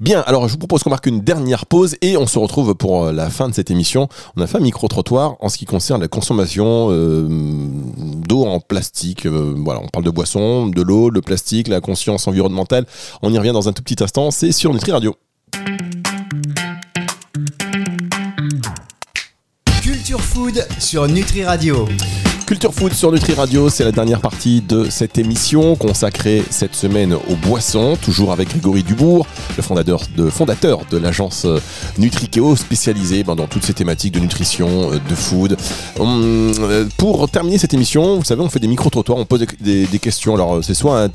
Bien, 0.00 0.20
alors 0.26 0.48
je 0.48 0.52
vous 0.52 0.58
propose 0.58 0.82
qu'on 0.82 0.90
marque 0.90 1.06
une 1.06 1.22
dernière 1.22 1.64
pause 1.64 1.96
et 2.02 2.18
on 2.18 2.26
se 2.26 2.38
retrouve 2.38 2.74
pour 2.74 3.06
euh, 3.06 3.12
la 3.12 3.30
fin 3.30 3.48
de 3.48 3.54
cette 3.54 3.70
émission. 3.70 4.10
On 4.36 4.42
a 4.42 4.46
fait 4.46 4.58
un 4.58 4.60
micro-trottoir 4.60 5.36
en 5.40 5.48
ce 5.48 5.56
qui 5.56 5.64
concerne 5.64 6.02
la 6.02 6.08
consommation 6.08 6.88
euh, 6.90 7.26
d'eau 7.26 8.44
en 8.44 8.60
plastique. 8.60 9.24
Euh, 9.24 9.54
voilà, 9.56 9.80
on 9.82 9.88
parle 9.88 10.04
de 10.04 10.10
boissons, 10.10 10.66
de 10.66 10.82
l'eau, 10.82 11.08
le 11.08 11.22
plastique, 11.22 11.66
la 11.66 11.80
conscience 11.80 12.28
environnementale. 12.28 12.84
On 13.22 13.32
y 13.32 13.38
revient 13.38 13.52
dans 13.52 13.66
un 13.66 13.72
tout 13.72 13.82
petit 13.82 14.04
instant. 14.04 14.30
C'est 14.30 14.52
sur 14.52 14.74
Nutri 14.74 14.92
Radio. 14.92 15.16
Culture 19.80 20.20
Food 20.20 20.66
sur 20.80 21.08
Nutri 21.08 21.46
Radio. 21.46 21.88
Culture 22.46 22.72
Food 22.72 22.92
sur 22.92 23.10
Nutri 23.10 23.34
Radio, 23.34 23.68
c'est 23.68 23.82
la 23.82 23.90
dernière 23.90 24.20
partie 24.20 24.60
de 24.60 24.88
cette 24.88 25.18
émission 25.18 25.74
consacrée 25.74 26.44
cette 26.48 26.76
semaine 26.76 27.12
aux 27.12 27.34
boissons, 27.34 27.96
toujours 28.00 28.30
avec 28.30 28.50
Grégory 28.50 28.84
Dubourg, 28.84 29.26
le 29.56 29.62
fondateur 29.64 30.02
de, 30.16 30.30
fondateur 30.30 30.82
de 30.88 30.96
l'agence 30.96 31.44
euh, 31.44 31.58
Nutrikeo, 31.98 32.54
spécialisée 32.54 33.24
ben, 33.24 33.34
dans 33.34 33.48
toutes 33.48 33.64
ces 33.64 33.74
thématiques 33.74 34.14
de 34.14 34.20
nutrition, 34.20 34.92
euh, 34.92 35.00
de 35.08 35.14
food. 35.16 35.56
Euh, 35.98 36.84
pour 36.98 37.28
terminer 37.28 37.58
cette 37.58 37.74
émission, 37.74 38.16
vous 38.18 38.24
savez, 38.24 38.42
on 38.42 38.48
fait 38.48 38.60
des 38.60 38.68
micro-trottoirs, 38.68 39.18
on 39.18 39.24
pose 39.24 39.44
des, 39.60 39.86
des- 39.86 39.98
questions. 39.98 40.34
Alors, 40.34 40.62
c'est 40.62 40.74
soit 40.74 41.02
un 41.04 41.08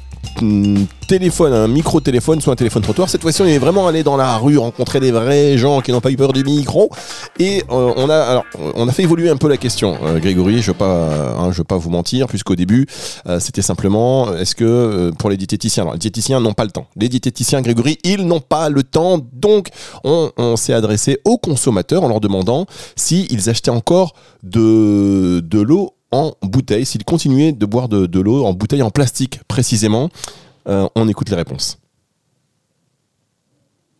téléphone, 1.07 1.53
un 1.53 1.67
micro-téléphone, 1.67 2.41
soit 2.41 2.53
un 2.53 2.55
téléphone-trottoir. 2.55 3.09
Cette 3.09 3.21
fois-ci, 3.21 3.41
on 3.41 3.45
est 3.45 3.57
vraiment 3.57 3.87
allé 3.87 4.03
dans 4.03 4.17
la 4.17 4.37
rue, 4.37 4.57
rencontrer 4.57 4.99
des 4.99 5.11
vrais 5.11 5.57
gens 5.57 5.81
qui 5.81 5.91
n'ont 5.91 6.01
pas 6.01 6.11
eu 6.11 6.15
peur 6.15 6.33
du 6.33 6.43
micro. 6.43 6.89
Et 7.39 7.63
euh, 7.69 7.93
on 7.95 8.09
a, 8.09 8.15
alors, 8.15 8.45
on 8.75 8.87
a 8.87 8.91
fait 8.91 9.03
évoluer 9.03 9.29
un 9.29 9.37
peu 9.37 9.49
la 9.49 9.57
question, 9.57 9.97
euh, 10.03 10.19
Grégory. 10.19 10.61
Je 10.61 10.71
ne 10.71 10.75
hein, 10.81 11.51
je 11.51 11.57
veux 11.57 11.63
pas 11.63 11.77
vous 11.77 11.89
mentir, 11.89 12.27
puisqu'au 12.27 12.55
début, 12.55 12.87
euh, 13.27 13.39
c'était 13.39 13.61
simplement, 13.61 14.33
est-ce 14.35 14.55
que 14.55 15.11
pour 15.19 15.29
les 15.29 15.37
diététiciens, 15.37 15.83
alors 15.83 15.93
les 15.93 15.99
diététiciens 15.99 16.39
n'ont 16.39 16.53
pas 16.53 16.65
le 16.65 16.71
temps. 16.71 16.87
Les 16.95 17.09
diététiciens, 17.09 17.61
Grégory, 17.61 17.97
ils 18.03 18.25
n'ont 18.25 18.39
pas 18.39 18.69
le 18.69 18.83
temps. 18.83 19.19
Donc, 19.33 19.67
on, 20.03 20.31
on 20.37 20.55
s'est 20.55 20.73
adressé 20.73 21.19
aux 21.25 21.37
consommateurs 21.37 22.03
en 22.03 22.07
leur 22.07 22.21
demandant 22.21 22.65
s'ils 22.95 23.49
achetaient 23.49 23.71
encore 23.71 24.13
de, 24.43 25.41
de 25.41 25.61
l'eau 25.61 25.93
en 26.11 26.33
bouteille, 26.41 26.85
s'ils 26.85 27.03
continuaient 27.03 27.51
de 27.51 27.65
boire 27.65 27.89
de, 27.89 28.05
de 28.05 28.19
l'eau 28.19 28.45
en 28.45 28.53
bouteille 28.53 28.81
en 28.81 28.91
plastique 28.91 29.39
précisément. 29.47 30.09
Euh, 30.67 30.87
on 30.95 31.07
écoute 31.07 31.29
les 31.29 31.35
réponses. 31.35 31.77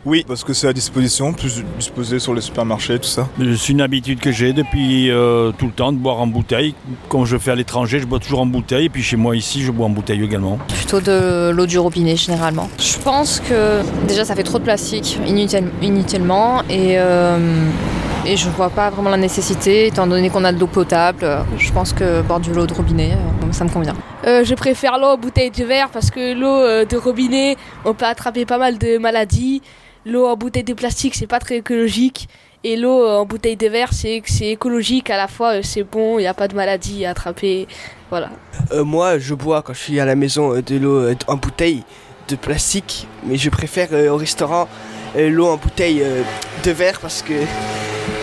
Oui, 0.03 0.25
parce 0.27 0.44
que 0.44 0.53
c'est 0.53 0.68
à 0.68 0.74
disposition, 0.74 1.32
plus 1.32 1.63
disposé 1.77 2.18
sur 2.18 2.34
les 2.34 2.41
supermarchés, 2.41 2.98
tout 2.98 3.08
ça. 3.08 3.30
C'est 3.38 3.70
une 3.70 3.82
habitude 3.82 4.20
que 4.20 4.32
j'ai 4.32 4.51
depuis 4.51 5.12
euh, 5.12 5.51
tout 5.51 5.68
le 5.68 5.72
temps 5.72 5.91
de 5.91 5.98
boire 5.98 6.20
en 6.20 6.25
bouteille. 6.25 6.74
Quand 7.08 7.24
je 7.25 7.38
fais 7.38 7.51
à 7.51 7.56
l'étranger, 7.56 8.00
je 8.00 8.08
bois 8.08 8.18
toujours 8.18 8.39
en 8.39 8.48
bouteille. 8.48 8.86
Et 8.86 8.89
puis 8.89 9.03
chez 9.03 9.15
moi 9.15 9.36
ici, 9.36 9.62
je 9.62 9.72
bois 9.72 9.86
en 9.86 9.91
bouteille 9.91 10.24
également. 10.24 10.58
Plutôt 10.70 11.01
de 11.01 11.51
l'eau 11.51 11.68
du 11.68 11.77
robinet 11.77 12.15
généralement. 12.15 12.68
Je 12.80 12.98
pense 12.98 13.39
que 13.41 13.82
déjà 14.08 14.25
ça 14.25 14.36
fait 14.36 14.44
trop 14.44 14.58
de 14.58 14.63
plastique 14.63 15.20
inutilement, 15.27 15.72
inutilement 15.84 16.63
et, 16.68 16.98
euh, 16.98 17.38
et 18.25 18.38
je 18.38 18.50
vois 18.50 18.70
pas 18.70 18.90
vraiment 18.90 19.10
la 19.10 19.18
nécessité 19.18 19.88
étant 19.88 20.08
donné 20.08 20.30
qu'on 20.30 20.44
a 20.44 20.51
de 20.51 20.60
l'eau 20.60 20.68
potable. 20.68 21.24
euh, 21.24 21.42
Je 21.58 21.72
pense 21.72 21.94
que 21.94 22.22
boire 22.22 22.40
de 22.40 22.51
l'eau 22.51 22.66
de 22.66 22.74
robinet, 22.74 23.13
euh, 23.13 23.51
ça 23.51 23.63
me 23.63 23.70
convient. 23.70 23.96
Euh, 24.28 24.44
je 24.44 24.54
préfère 24.56 24.98
l'eau 24.98 25.08
en 25.08 25.18
bouteille 25.18 25.51
de 25.51 25.63
verre 25.63 25.90
parce 25.90 26.12
que 26.12 26.34
l'eau 26.34 26.48
euh, 26.60 26.86
de 26.86 26.98
robinet, 26.98 27.58
on 27.86 27.94
peut 27.94 28.06
attraper 28.06 28.46
pas 28.46 28.58
mal 28.58 28.78
de 28.78 28.98
maladies. 28.98 29.62
L'eau 30.06 30.28
en 30.28 30.36
bouteille 30.36 30.63
de 30.63 30.74
plastique, 30.74 31.16
c'est 31.16 31.28
pas 31.28 31.40
très 31.40 31.58
écologique. 31.58 32.28
Et 32.63 32.75
l'eau 32.78 33.08
en 33.08 33.25
bouteille 33.25 33.58
de 33.58 33.68
verre, 33.68 33.92
c'est 33.92 34.22
c'est 34.25 34.50
écologique 34.50 35.10
à 35.10 35.18
la 35.18 35.28
fois, 35.28 35.63
c'est 35.63 35.84
bon, 35.84 36.20
il 36.20 36.22
n'y 36.22 36.28
a 36.28 36.34
pas 36.36 36.48
de 36.48 36.56
maladie 36.56 37.06
à 37.06 37.12
attraper. 37.12 37.68
Voilà. 38.12 38.30
Euh, 38.72 38.84
moi, 38.84 39.18
je 39.18 39.34
bois 39.34 39.63
quand 39.63 39.74
je 39.74 39.80
suis 39.80 40.00
à 40.00 40.06
la 40.06 40.16
maison 40.16 40.54
de 40.54 40.78
l'eau 40.78 41.10
en 41.28 41.38
bouteille 41.38 41.84
de 42.28 42.36
plastique, 42.36 43.08
mais 43.25 43.36
je 43.38 43.50
préfère 43.50 43.88
euh, 43.94 44.10
au 44.10 44.18
restaurant 44.18 44.68
euh, 45.18 45.30
l'eau 45.30 45.48
en 45.48 45.58
bouteille 45.58 46.01
euh, 46.04 46.22
de 46.63 46.72
verre 46.72 47.00
parce 47.00 47.24
que 47.24 47.34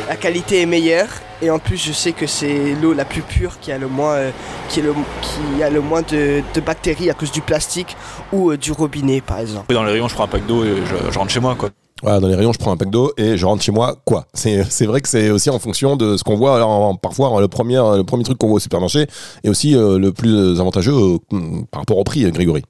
la 0.09 0.17
qualité 0.17 0.63
est 0.63 0.67
meilleure 0.67 1.09
et 1.43 1.51
en 1.51 1.59
plus 1.59 1.77
je 1.77 1.93
sais 1.93 2.13
que 2.13 2.27
c'est 2.27 2.75
l'eau 2.81 2.93
la 2.95 3.05
plus 3.05 3.23
pure 3.23 3.59
qui 3.61 3.71
a 3.73 3.79
le 3.79 3.89
moins, 3.89 4.15
euh, 4.15 4.31
qui, 4.69 4.81
est 4.81 4.83
le, 4.83 4.95
qui 5.23 5.63
a 5.63 5.71
le 5.71 5.81
moins 5.81 6.03
de, 6.03 6.43
de 6.55 6.61
bactéries 6.61 7.11
à 7.11 7.15
cause 7.15 7.31
du 7.31 7.41
plastique 7.43 7.97
ou 8.33 8.51
euh, 8.51 8.57
du 8.57 8.73
robinet 8.73 9.21
par 9.21 9.39
exemple. 9.41 9.73
Dans 9.73 9.85
les 9.85 9.93
rayons, 9.93 10.09
je 10.09 10.15
prends 10.15 10.25
un 10.25 10.29
pack 10.29 10.47
d'eau 10.47 10.65
et 10.65 10.75
je, 10.87 11.13
je 11.13 11.19
rentre 11.19 11.31
chez 11.31 11.41
moi, 11.41 11.55
quoi. 11.55 11.71
Voilà, 12.01 12.21
dans 12.21 12.29
les 12.29 12.37
rayons, 12.37 12.53
je 12.53 12.59
prends 12.59 12.71
un 12.71 12.77
pack 12.77 12.91
d'eau 12.91 13.13
et 13.17 13.37
je 13.37 13.45
rentre 13.45 13.61
chez 13.63 13.73
moi. 13.73 13.97
Quoi 14.05 14.27
C'est 14.33 14.63
c'est 14.71 14.87
vrai 14.87 15.01
que 15.01 15.09
c'est 15.09 15.31
aussi 15.31 15.51
en 15.51 15.59
fonction 15.59 15.97
de 15.97 16.17
ce 16.17 16.23
qu'on 16.23 16.37
voit. 16.37 16.55
Alors, 16.55 16.71
en- 16.71 16.95
parfois, 16.95 17.41
le 17.41 17.49
premier, 17.49 17.75
le 17.97 18.03
premier 18.05 18.23
truc 18.23 18.39
qu'on 18.39 18.47
voit 18.47 18.57
au 18.57 18.61
supermarché 18.61 19.07
est 19.43 19.49
aussi 19.49 19.75
euh, 19.75 19.99
le 19.99 20.13
plus 20.13 20.61
avantageux 20.61 20.93
euh, 20.95 21.19
par 21.73 21.81
rapport 21.81 21.99
au 21.99 22.05
prix, 22.05 22.31
Grégory. 22.31 22.63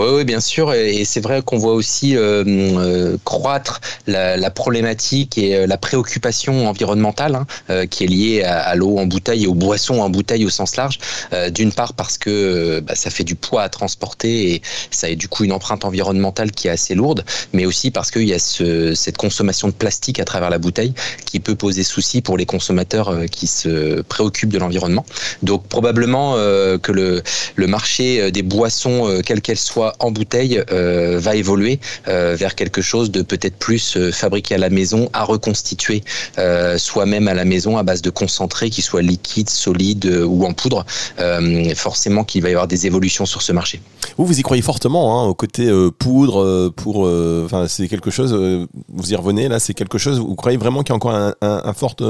Oui, 0.00 0.06
oui, 0.14 0.24
bien 0.24 0.40
sûr, 0.40 0.72
et 0.72 1.04
c'est 1.04 1.20
vrai 1.20 1.42
qu'on 1.42 1.58
voit 1.58 1.74
aussi 1.74 2.16
euh, 2.16 2.42
euh, 2.46 3.18
croître 3.24 3.82
la, 4.06 4.38
la 4.38 4.50
problématique 4.50 5.36
et 5.36 5.54
euh, 5.54 5.66
la 5.66 5.76
préoccupation 5.76 6.66
environnementale 6.66 7.34
hein, 7.34 7.46
euh, 7.68 7.84
qui 7.84 8.04
est 8.04 8.06
liée 8.06 8.42
à, 8.42 8.60
à 8.60 8.74
l'eau 8.76 8.96
en 8.96 9.04
bouteille 9.04 9.44
et 9.44 9.46
aux 9.46 9.52
boissons 9.52 10.00
en 10.00 10.08
bouteille 10.08 10.46
au 10.46 10.48
sens 10.48 10.76
large. 10.76 10.98
Euh, 11.34 11.50
D'une 11.50 11.70
part 11.70 11.92
parce 11.92 12.16
que 12.16 12.80
bah, 12.80 12.94
ça 12.94 13.10
fait 13.10 13.24
du 13.24 13.34
poids 13.34 13.60
à 13.60 13.68
transporter 13.68 14.54
et 14.54 14.62
ça 14.90 15.08
a 15.08 15.14
du 15.14 15.28
coup 15.28 15.44
une 15.44 15.52
empreinte 15.52 15.84
environnementale 15.84 16.50
qui 16.50 16.68
est 16.68 16.70
assez 16.70 16.94
lourde, 16.94 17.22
mais 17.52 17.66
aussi 17.66 17.90
parce 17.90 18.10
qu'il 18.10 18.26
y 18.26 18.32
a 18.32 18.38
ce, 18.38 18.94
cette 18.94 19.18
consommation 19.18 19.68
de 19.68 19.74
plastique 19.74 20.18
à 20.18 20.24
travers 20.24 20.48
la 20.48 20.58
bouteille 20.58 20.94
qui 21.26 21.40
peut 21.40 21.56
poser 21.56 21.82
souci 21.82 22.22
pour 22.22 22.38
les 22.38 22.46
consommateurs 22.46 23.26
qui 23.30 23.46
se 23.46 24.00
préoccupent 24.00 24.52
de 24.52 24.58
l'environnement. 24.58 25.04
Donc 25.42 25.66
probablement 25.68 26.36
que 26.36 26.92
le, 26.92 27.22
le 27.56 27.66
marché 27.66 28.30
des 28.30 28.42
boissons, 28.42 29.20
quelles 29.26 29.42
qu'elles 29.42 29.58
soient 29.58 29.89
en 29.98 30.10
bouteille, 30.10 30.62
euh, 30.72 31.18
va 31.20 31.34
évoluer 31.36 31.80
euh, 32.08 32.36
vers 32.36 32.54
quelque 32.54 32.82
chose 32.82 33.10
de 33.10 33.22
peut-être 33.22 33.56
plus 33.56 33.96
euh, 33.96 34.12
fabriqué 34.12 34.54
à 34.54 34.58
la 34.58 34.70
maison, 34.70 35.08
à 35.12 35.24
reconstituer 35.24 36.02
soi-même 36.76 37.28
à 37.28 37.34
la 37.34 37.44
maison 37.44 37.76
à 37.76 37.82
base 37.82 38.02
de 38.02 38.10
concentré, 38.10 38.70
qui 38.70 38.82
soit 38.82 39.02
liquide, 39.02 39.50
solide 39.50 40.06
ou 40.26 40.44
en 40.44 40.52
poudre. 40.52 40.84
Forcément 41.74 42.24
qu'il 42.24 42.42
va 42.42 42.48
y 42.48 42.52
avoir 42.52 42.66
des 42.66 42.86
évolutions 42.86 43.26
sur 43.26 43.42
ce 43.42 43.52
marché. 43.52 43.80
Vous, 44.16 44.24
vous 44.24 44.38
y 44.38 44.42
croyez 44.42 44.62
fortement 44.62 45.22
hein, 45.22 45.26
au 45.26 45.34
côté 45.34 45.70
poudre 45.98 46.70
pour. 46.70 47.08
Enfin, 47.44 47.66
c'est 47.68 47.88
quelque 47.88 48.10
chose. 48.10 48.32
vous 48.88 49.12
y 49.12 49.16
revenez 49.16 49.48
là. 49.48 49.58
C'est 49.58 49.74
quelque 49.74 49.98
chose. 49.98 50.18
Vous 50.18 50.34
croyez 50.34 50.58
vraiment 50.58 50.82
qu'il 50.82 50.90
y 50.90 50.92
a 50.92 50.96
encore 50.96 51.14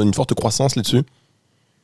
une 0.03 0.15
forte 0.15 0.35
croissance 0.35 0.77
là-dessus? 0.77 1.03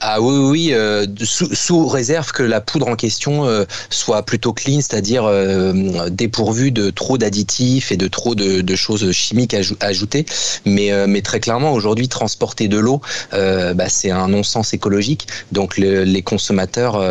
Ah 0.00 0.20
oui, 0.20 0.36
oui, 0.36 0.68
euh, 0.74 1.06
sous, 1.24 1.86
réserve 1.88 2.30
que 2.32 2.42
la 2.42 2.60
poudre 2.60 2.86
en 2.86 2.96
question 2.96 3.46
euh, 3.46 3.64
soit 3.88 4.22
plutôt 4.24 4.52
clean, 4.52 4.82
c'est-à-dire 4.82 5.24
euh, 5.24 6.10
dépourvue 6.10 6.70
de 6.70 6.90
trop 6.90 7.16
d'additifs 7.16 7.90
et 7.90 7.96
de 7.96 8.06
trop 8.06 8.34
de, 8.34 8.76
choses 8.76 9.10
chimiques 9.12 9.54
ajou- 9.54 9.76
ajoutées. 9.80 10.26
Mais, 10.66 10.92
euh, 10.92 11.06
mais 11.08 11.22
très 11.22 11.40
clairement, 11.40 11.72
aujourd'hui, 11.72 12.08
transporter 12.08 12.68
de 12.68 12.78
l'eau, 12.78 13.00
bah, 13.32 13.88
c'est 13.88 14.10
un 14.10 14.28
non-sens 14.28 14.74
écologique. 14.74 15.28
Donc 15.50 15.78
le- 15.78 16.04
les 16.04 16.22
consommateurs, 16.22 17.02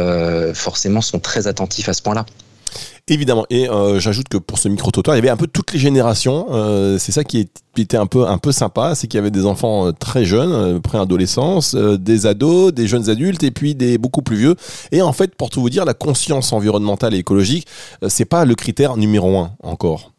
forcément, 0.55 1.01
sont 1.01 1.19
très 1.19 1.47
attentifs 1.47 1.89
à 1.89 1.93
ce 1.93 2.03
point-là. 2.03 2.25
Évidemment. 3.07 3.45
Et 3.51 3.69
euh, 3.69 3.99
j'ajoute 3.99 4.29
que 4.29 4.37
pour 4.37 4.57
ce 4.57 4.67
micro-trottoir, 4.67 5.15
il 5.15 5.19
y 5.19 5.21
avait 5.21 5.29
un 5.29 5.37
peu 5.37 5.45
toutes 5.45 5.73
les 5.73 5.79
générations. 5.79 6.47
Euh, 6.49 6.97
c'est 6.97 7.11
ça 7.11 7.23
qui 7.23 7.47
était 7.77 7.97
un 7.97 8.07
peu, 8.07 8.27
un 8.27 8.39
peu 8.39 8.51
sympa, 8.51 8.95
c'est 8.95 9.05
qu'il 9.05 9.19
y 9.19 9.21
avait 9.21 9.29
des 9.29 9.45
enfants 9.45 9.87
euh, 9.87 9.91
très 9.91 10.25
jeunes, 10.25 10.81
préadolescence, 10.81 11.75
euh, 11.75 11.99
des 11.99 12.25
ados, 12.25 12.73
des 12.73 12.87
jeunes 12.87 13.07
adultes 13.11 13.43
et 13.43 13.51
puis 13.51 13.75
des 13.75 13.99
beaucoup 13.99 14.23
plus 14.23 14.37
vieux. 14.37 14.55
Et 14.91 15.03
en 15.03 15.13
fait, 15.13 15.35
pour 15.35 15.51
tout 15.51 15.61
vous 15.61 15.69
dire, 15.69 15.85
la 15.85 15.93
conscience 15.93 16.51
environnementale 16.51 17.13
et 17.13 17.19
écologique, 17.19 17.67
c'est 18.07 18.25
pas 18.25 18.43
le 18.43 18.55
critère 18.55 18.97
numéro 18.97 19.37
un 19.37 19.51
encore. 19.61 20.14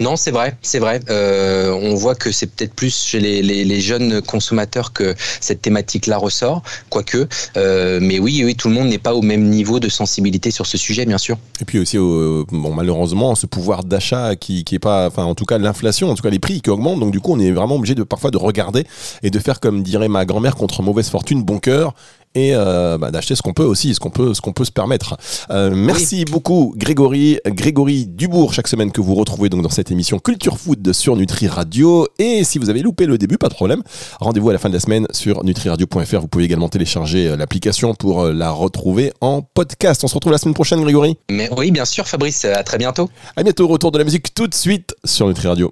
Non, 0.00 0.16
c'est 0.16 0.32
vrai, 0.32 0.56
c'est 0.62 0.80
vrai. 0.80 1.00
Euh, 1.10 1.70
on 1.70 1.94
voit 1.94 2.16
que 2.16 2.32
c'est 2.32 2.46
peut-être 2.46 2.74
plus 2.74 2.96
chez 2.96 3.20
les, 3.20 3.80
jeunes 3.80 4.20
consommateurs 4.20 4.92
que 4.92 5.14
cette 5.40 5.62
thématique-là 5.62 6.18
ressort, 6.18 6.62
quoique. 6.90 7.28
Euh, 7.56 8.00
mais 8.02 8.18
oui, 8.18 8.42
oui, 8.44 8.56
tout 8.56 8.68
le 8.68 8.74
monde 8.74 8.88
n'est 8.88 8.98
pas 8.98 9.14
au 9.14 9.22
même 9.22 9.44
niveau 9.48 9.78
de 9.78 9.88
sensibilité 9.88 10.50
sur 10.50 10.66
ce 10.66 10.76
sujet, 10.76 11.06
bien 11.06 11.18
sûr. 11.18 11.38
Et 11.60 11.64
puis 11.64 11.78
aussi, 11.78 11.98
euh, 11.98 12.42
malheureusement, 12.50 13.36
ce 13.36 13.46
pouvoir 13.46 13.84
d'achat 13.84 14.34
qui, 14.34 14.64
qui 14.64 14.74
est 14.74 14.80
pas, 14.80 15.06
enfin, 15.06 15.24
en 15.24 15.36
tout 15.36 15.44
cas, 15.44 15.58
l'inflation, 15.58 16.10
en 16.10 16.14
tout 16.16 16.22
cas, 16.22 16.30
les 16.30 16.40
prix 16.40 16.62
qui 16.62 16.70
augmentent. 16.70 16.98
Donc, 16.98 17.12
du 17.12 17.20
coup, 17.20 17.32
on 17.32 17.38
est 17.38 17.52
vraiment 17.52 17.76
obligé 17.76 17.94
de 17.94 18.02
parfois 18.02 18.32
de 18.32 18.38
regarder 18.38 18.84
et 19.22 19.30
de 19.30 19.38
faire 19.38 19.60
comme 19.60 19.84
dirait 19.84 20.08
ma 20.08 20.24
grand-mère 20.24 20.56
contre 20.56 20.82
mauvaise 20.82 21.10
fortune, 21.10 21.44
bon 21.44 21.60
cœur. 21.60 21.94
Et 22.34 22.52
euh, 22.54 22.98
bah, 22.98 23.10
d'acheter 23.10 23.34
ce 23.34 23.42
qu'on 23.42 23.52
peut 23.52 23.64
aussi, 23.64 23.94
ce 23.94 24.00
qu'on 24.00 24.10
peut, 24.10 24.34
ce 24.34 24.40
qu'on 24.40 24.52
peut 24.52 24.64
se 24.64 24.72
permettre. 24.72 25.16
Euh, 25.50 25.70
merci 25.74 26.24
beaucoup, 26.24 26.74
Grégory, 26.76 27.38
Grégory 27.46 28.06
Dubourg, 28.06 28.54
chaque 28.54 28.68
semaine 28.68 28.90
que 28.90 29.00
vous 29.00 29.14
retrouvez 29.14 29.48
donc 29.48 29.62
dans 29.62 29.70
cette 29.70 29.90
émission 29.90 30.18
Culture 30.18 30.58
Food 30.58 30.92
sur 30.92 31.16
Nutri 31.16 31.46
Radio. 31.48 32.06
Et 32.18 32.44
si 32.44 32.58
vous 32.58 32.70
avez 32.70 32.80
loupé 32.80 33.06
le 33.06 33.18
début, 33.18 33.38
pas 33.38 33.48
de 33.48 33.54
problème. 33.54 33.82
Rendez-vous 34.20 34.50
à 34.50 34.52
la 34.52 34.58
fin 34.58 34.68
de 34.68 34.74
la 34.74 34.80
semaine 34.80 35.06
sur 35.10 35.44
nutriradio.fr. 35.44 36.20
Vous 36.20 36.28
pouvez 36.28 36.44
également 36.44 36.68
télécharger 36.68 37.28
euh, 37.28 37.36
l'application 37.36 37.94
pour 37.94 38.24
la 38.24 38.50
retrouver 38.50 39.12
en 39.20 39.42
podcast. 39.42 40.02
On 40.04 40.08
se 40.08 40.14
retrouve 40.14 40.32
la 40.32 40.38
semaine 40.38 40.54
prochaine, 40.54 40.80
Grégory. 40.80 41.18
Mais 41.30 41.50
oui, 41.56 41.70
bien 41.70 41.84
sûr, 41.84 42.06
Fabrice, 42.06 42.44
à 42.44 42.62
très 42.62 42.78
bientôt. 42.78 43.10
À 43.36 43.42
bientôt, 43.42 43.66
retour 43.68 43.92
de 43.92 43.98
la 43.98 44.04
musique 44.04 44.32
tout 44.34 44.46
de 44.46 44.54
suite 44.54 44.94
sur 45.04 45.28
Nutri 45.28 45.48
Radio. 45.48 45.70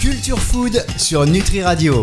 Culture 0.00 0.38
Food 0.38 0.84
sur 0.96 1.26
Nutri 1.26 1.62
Radio. 1.62 1.94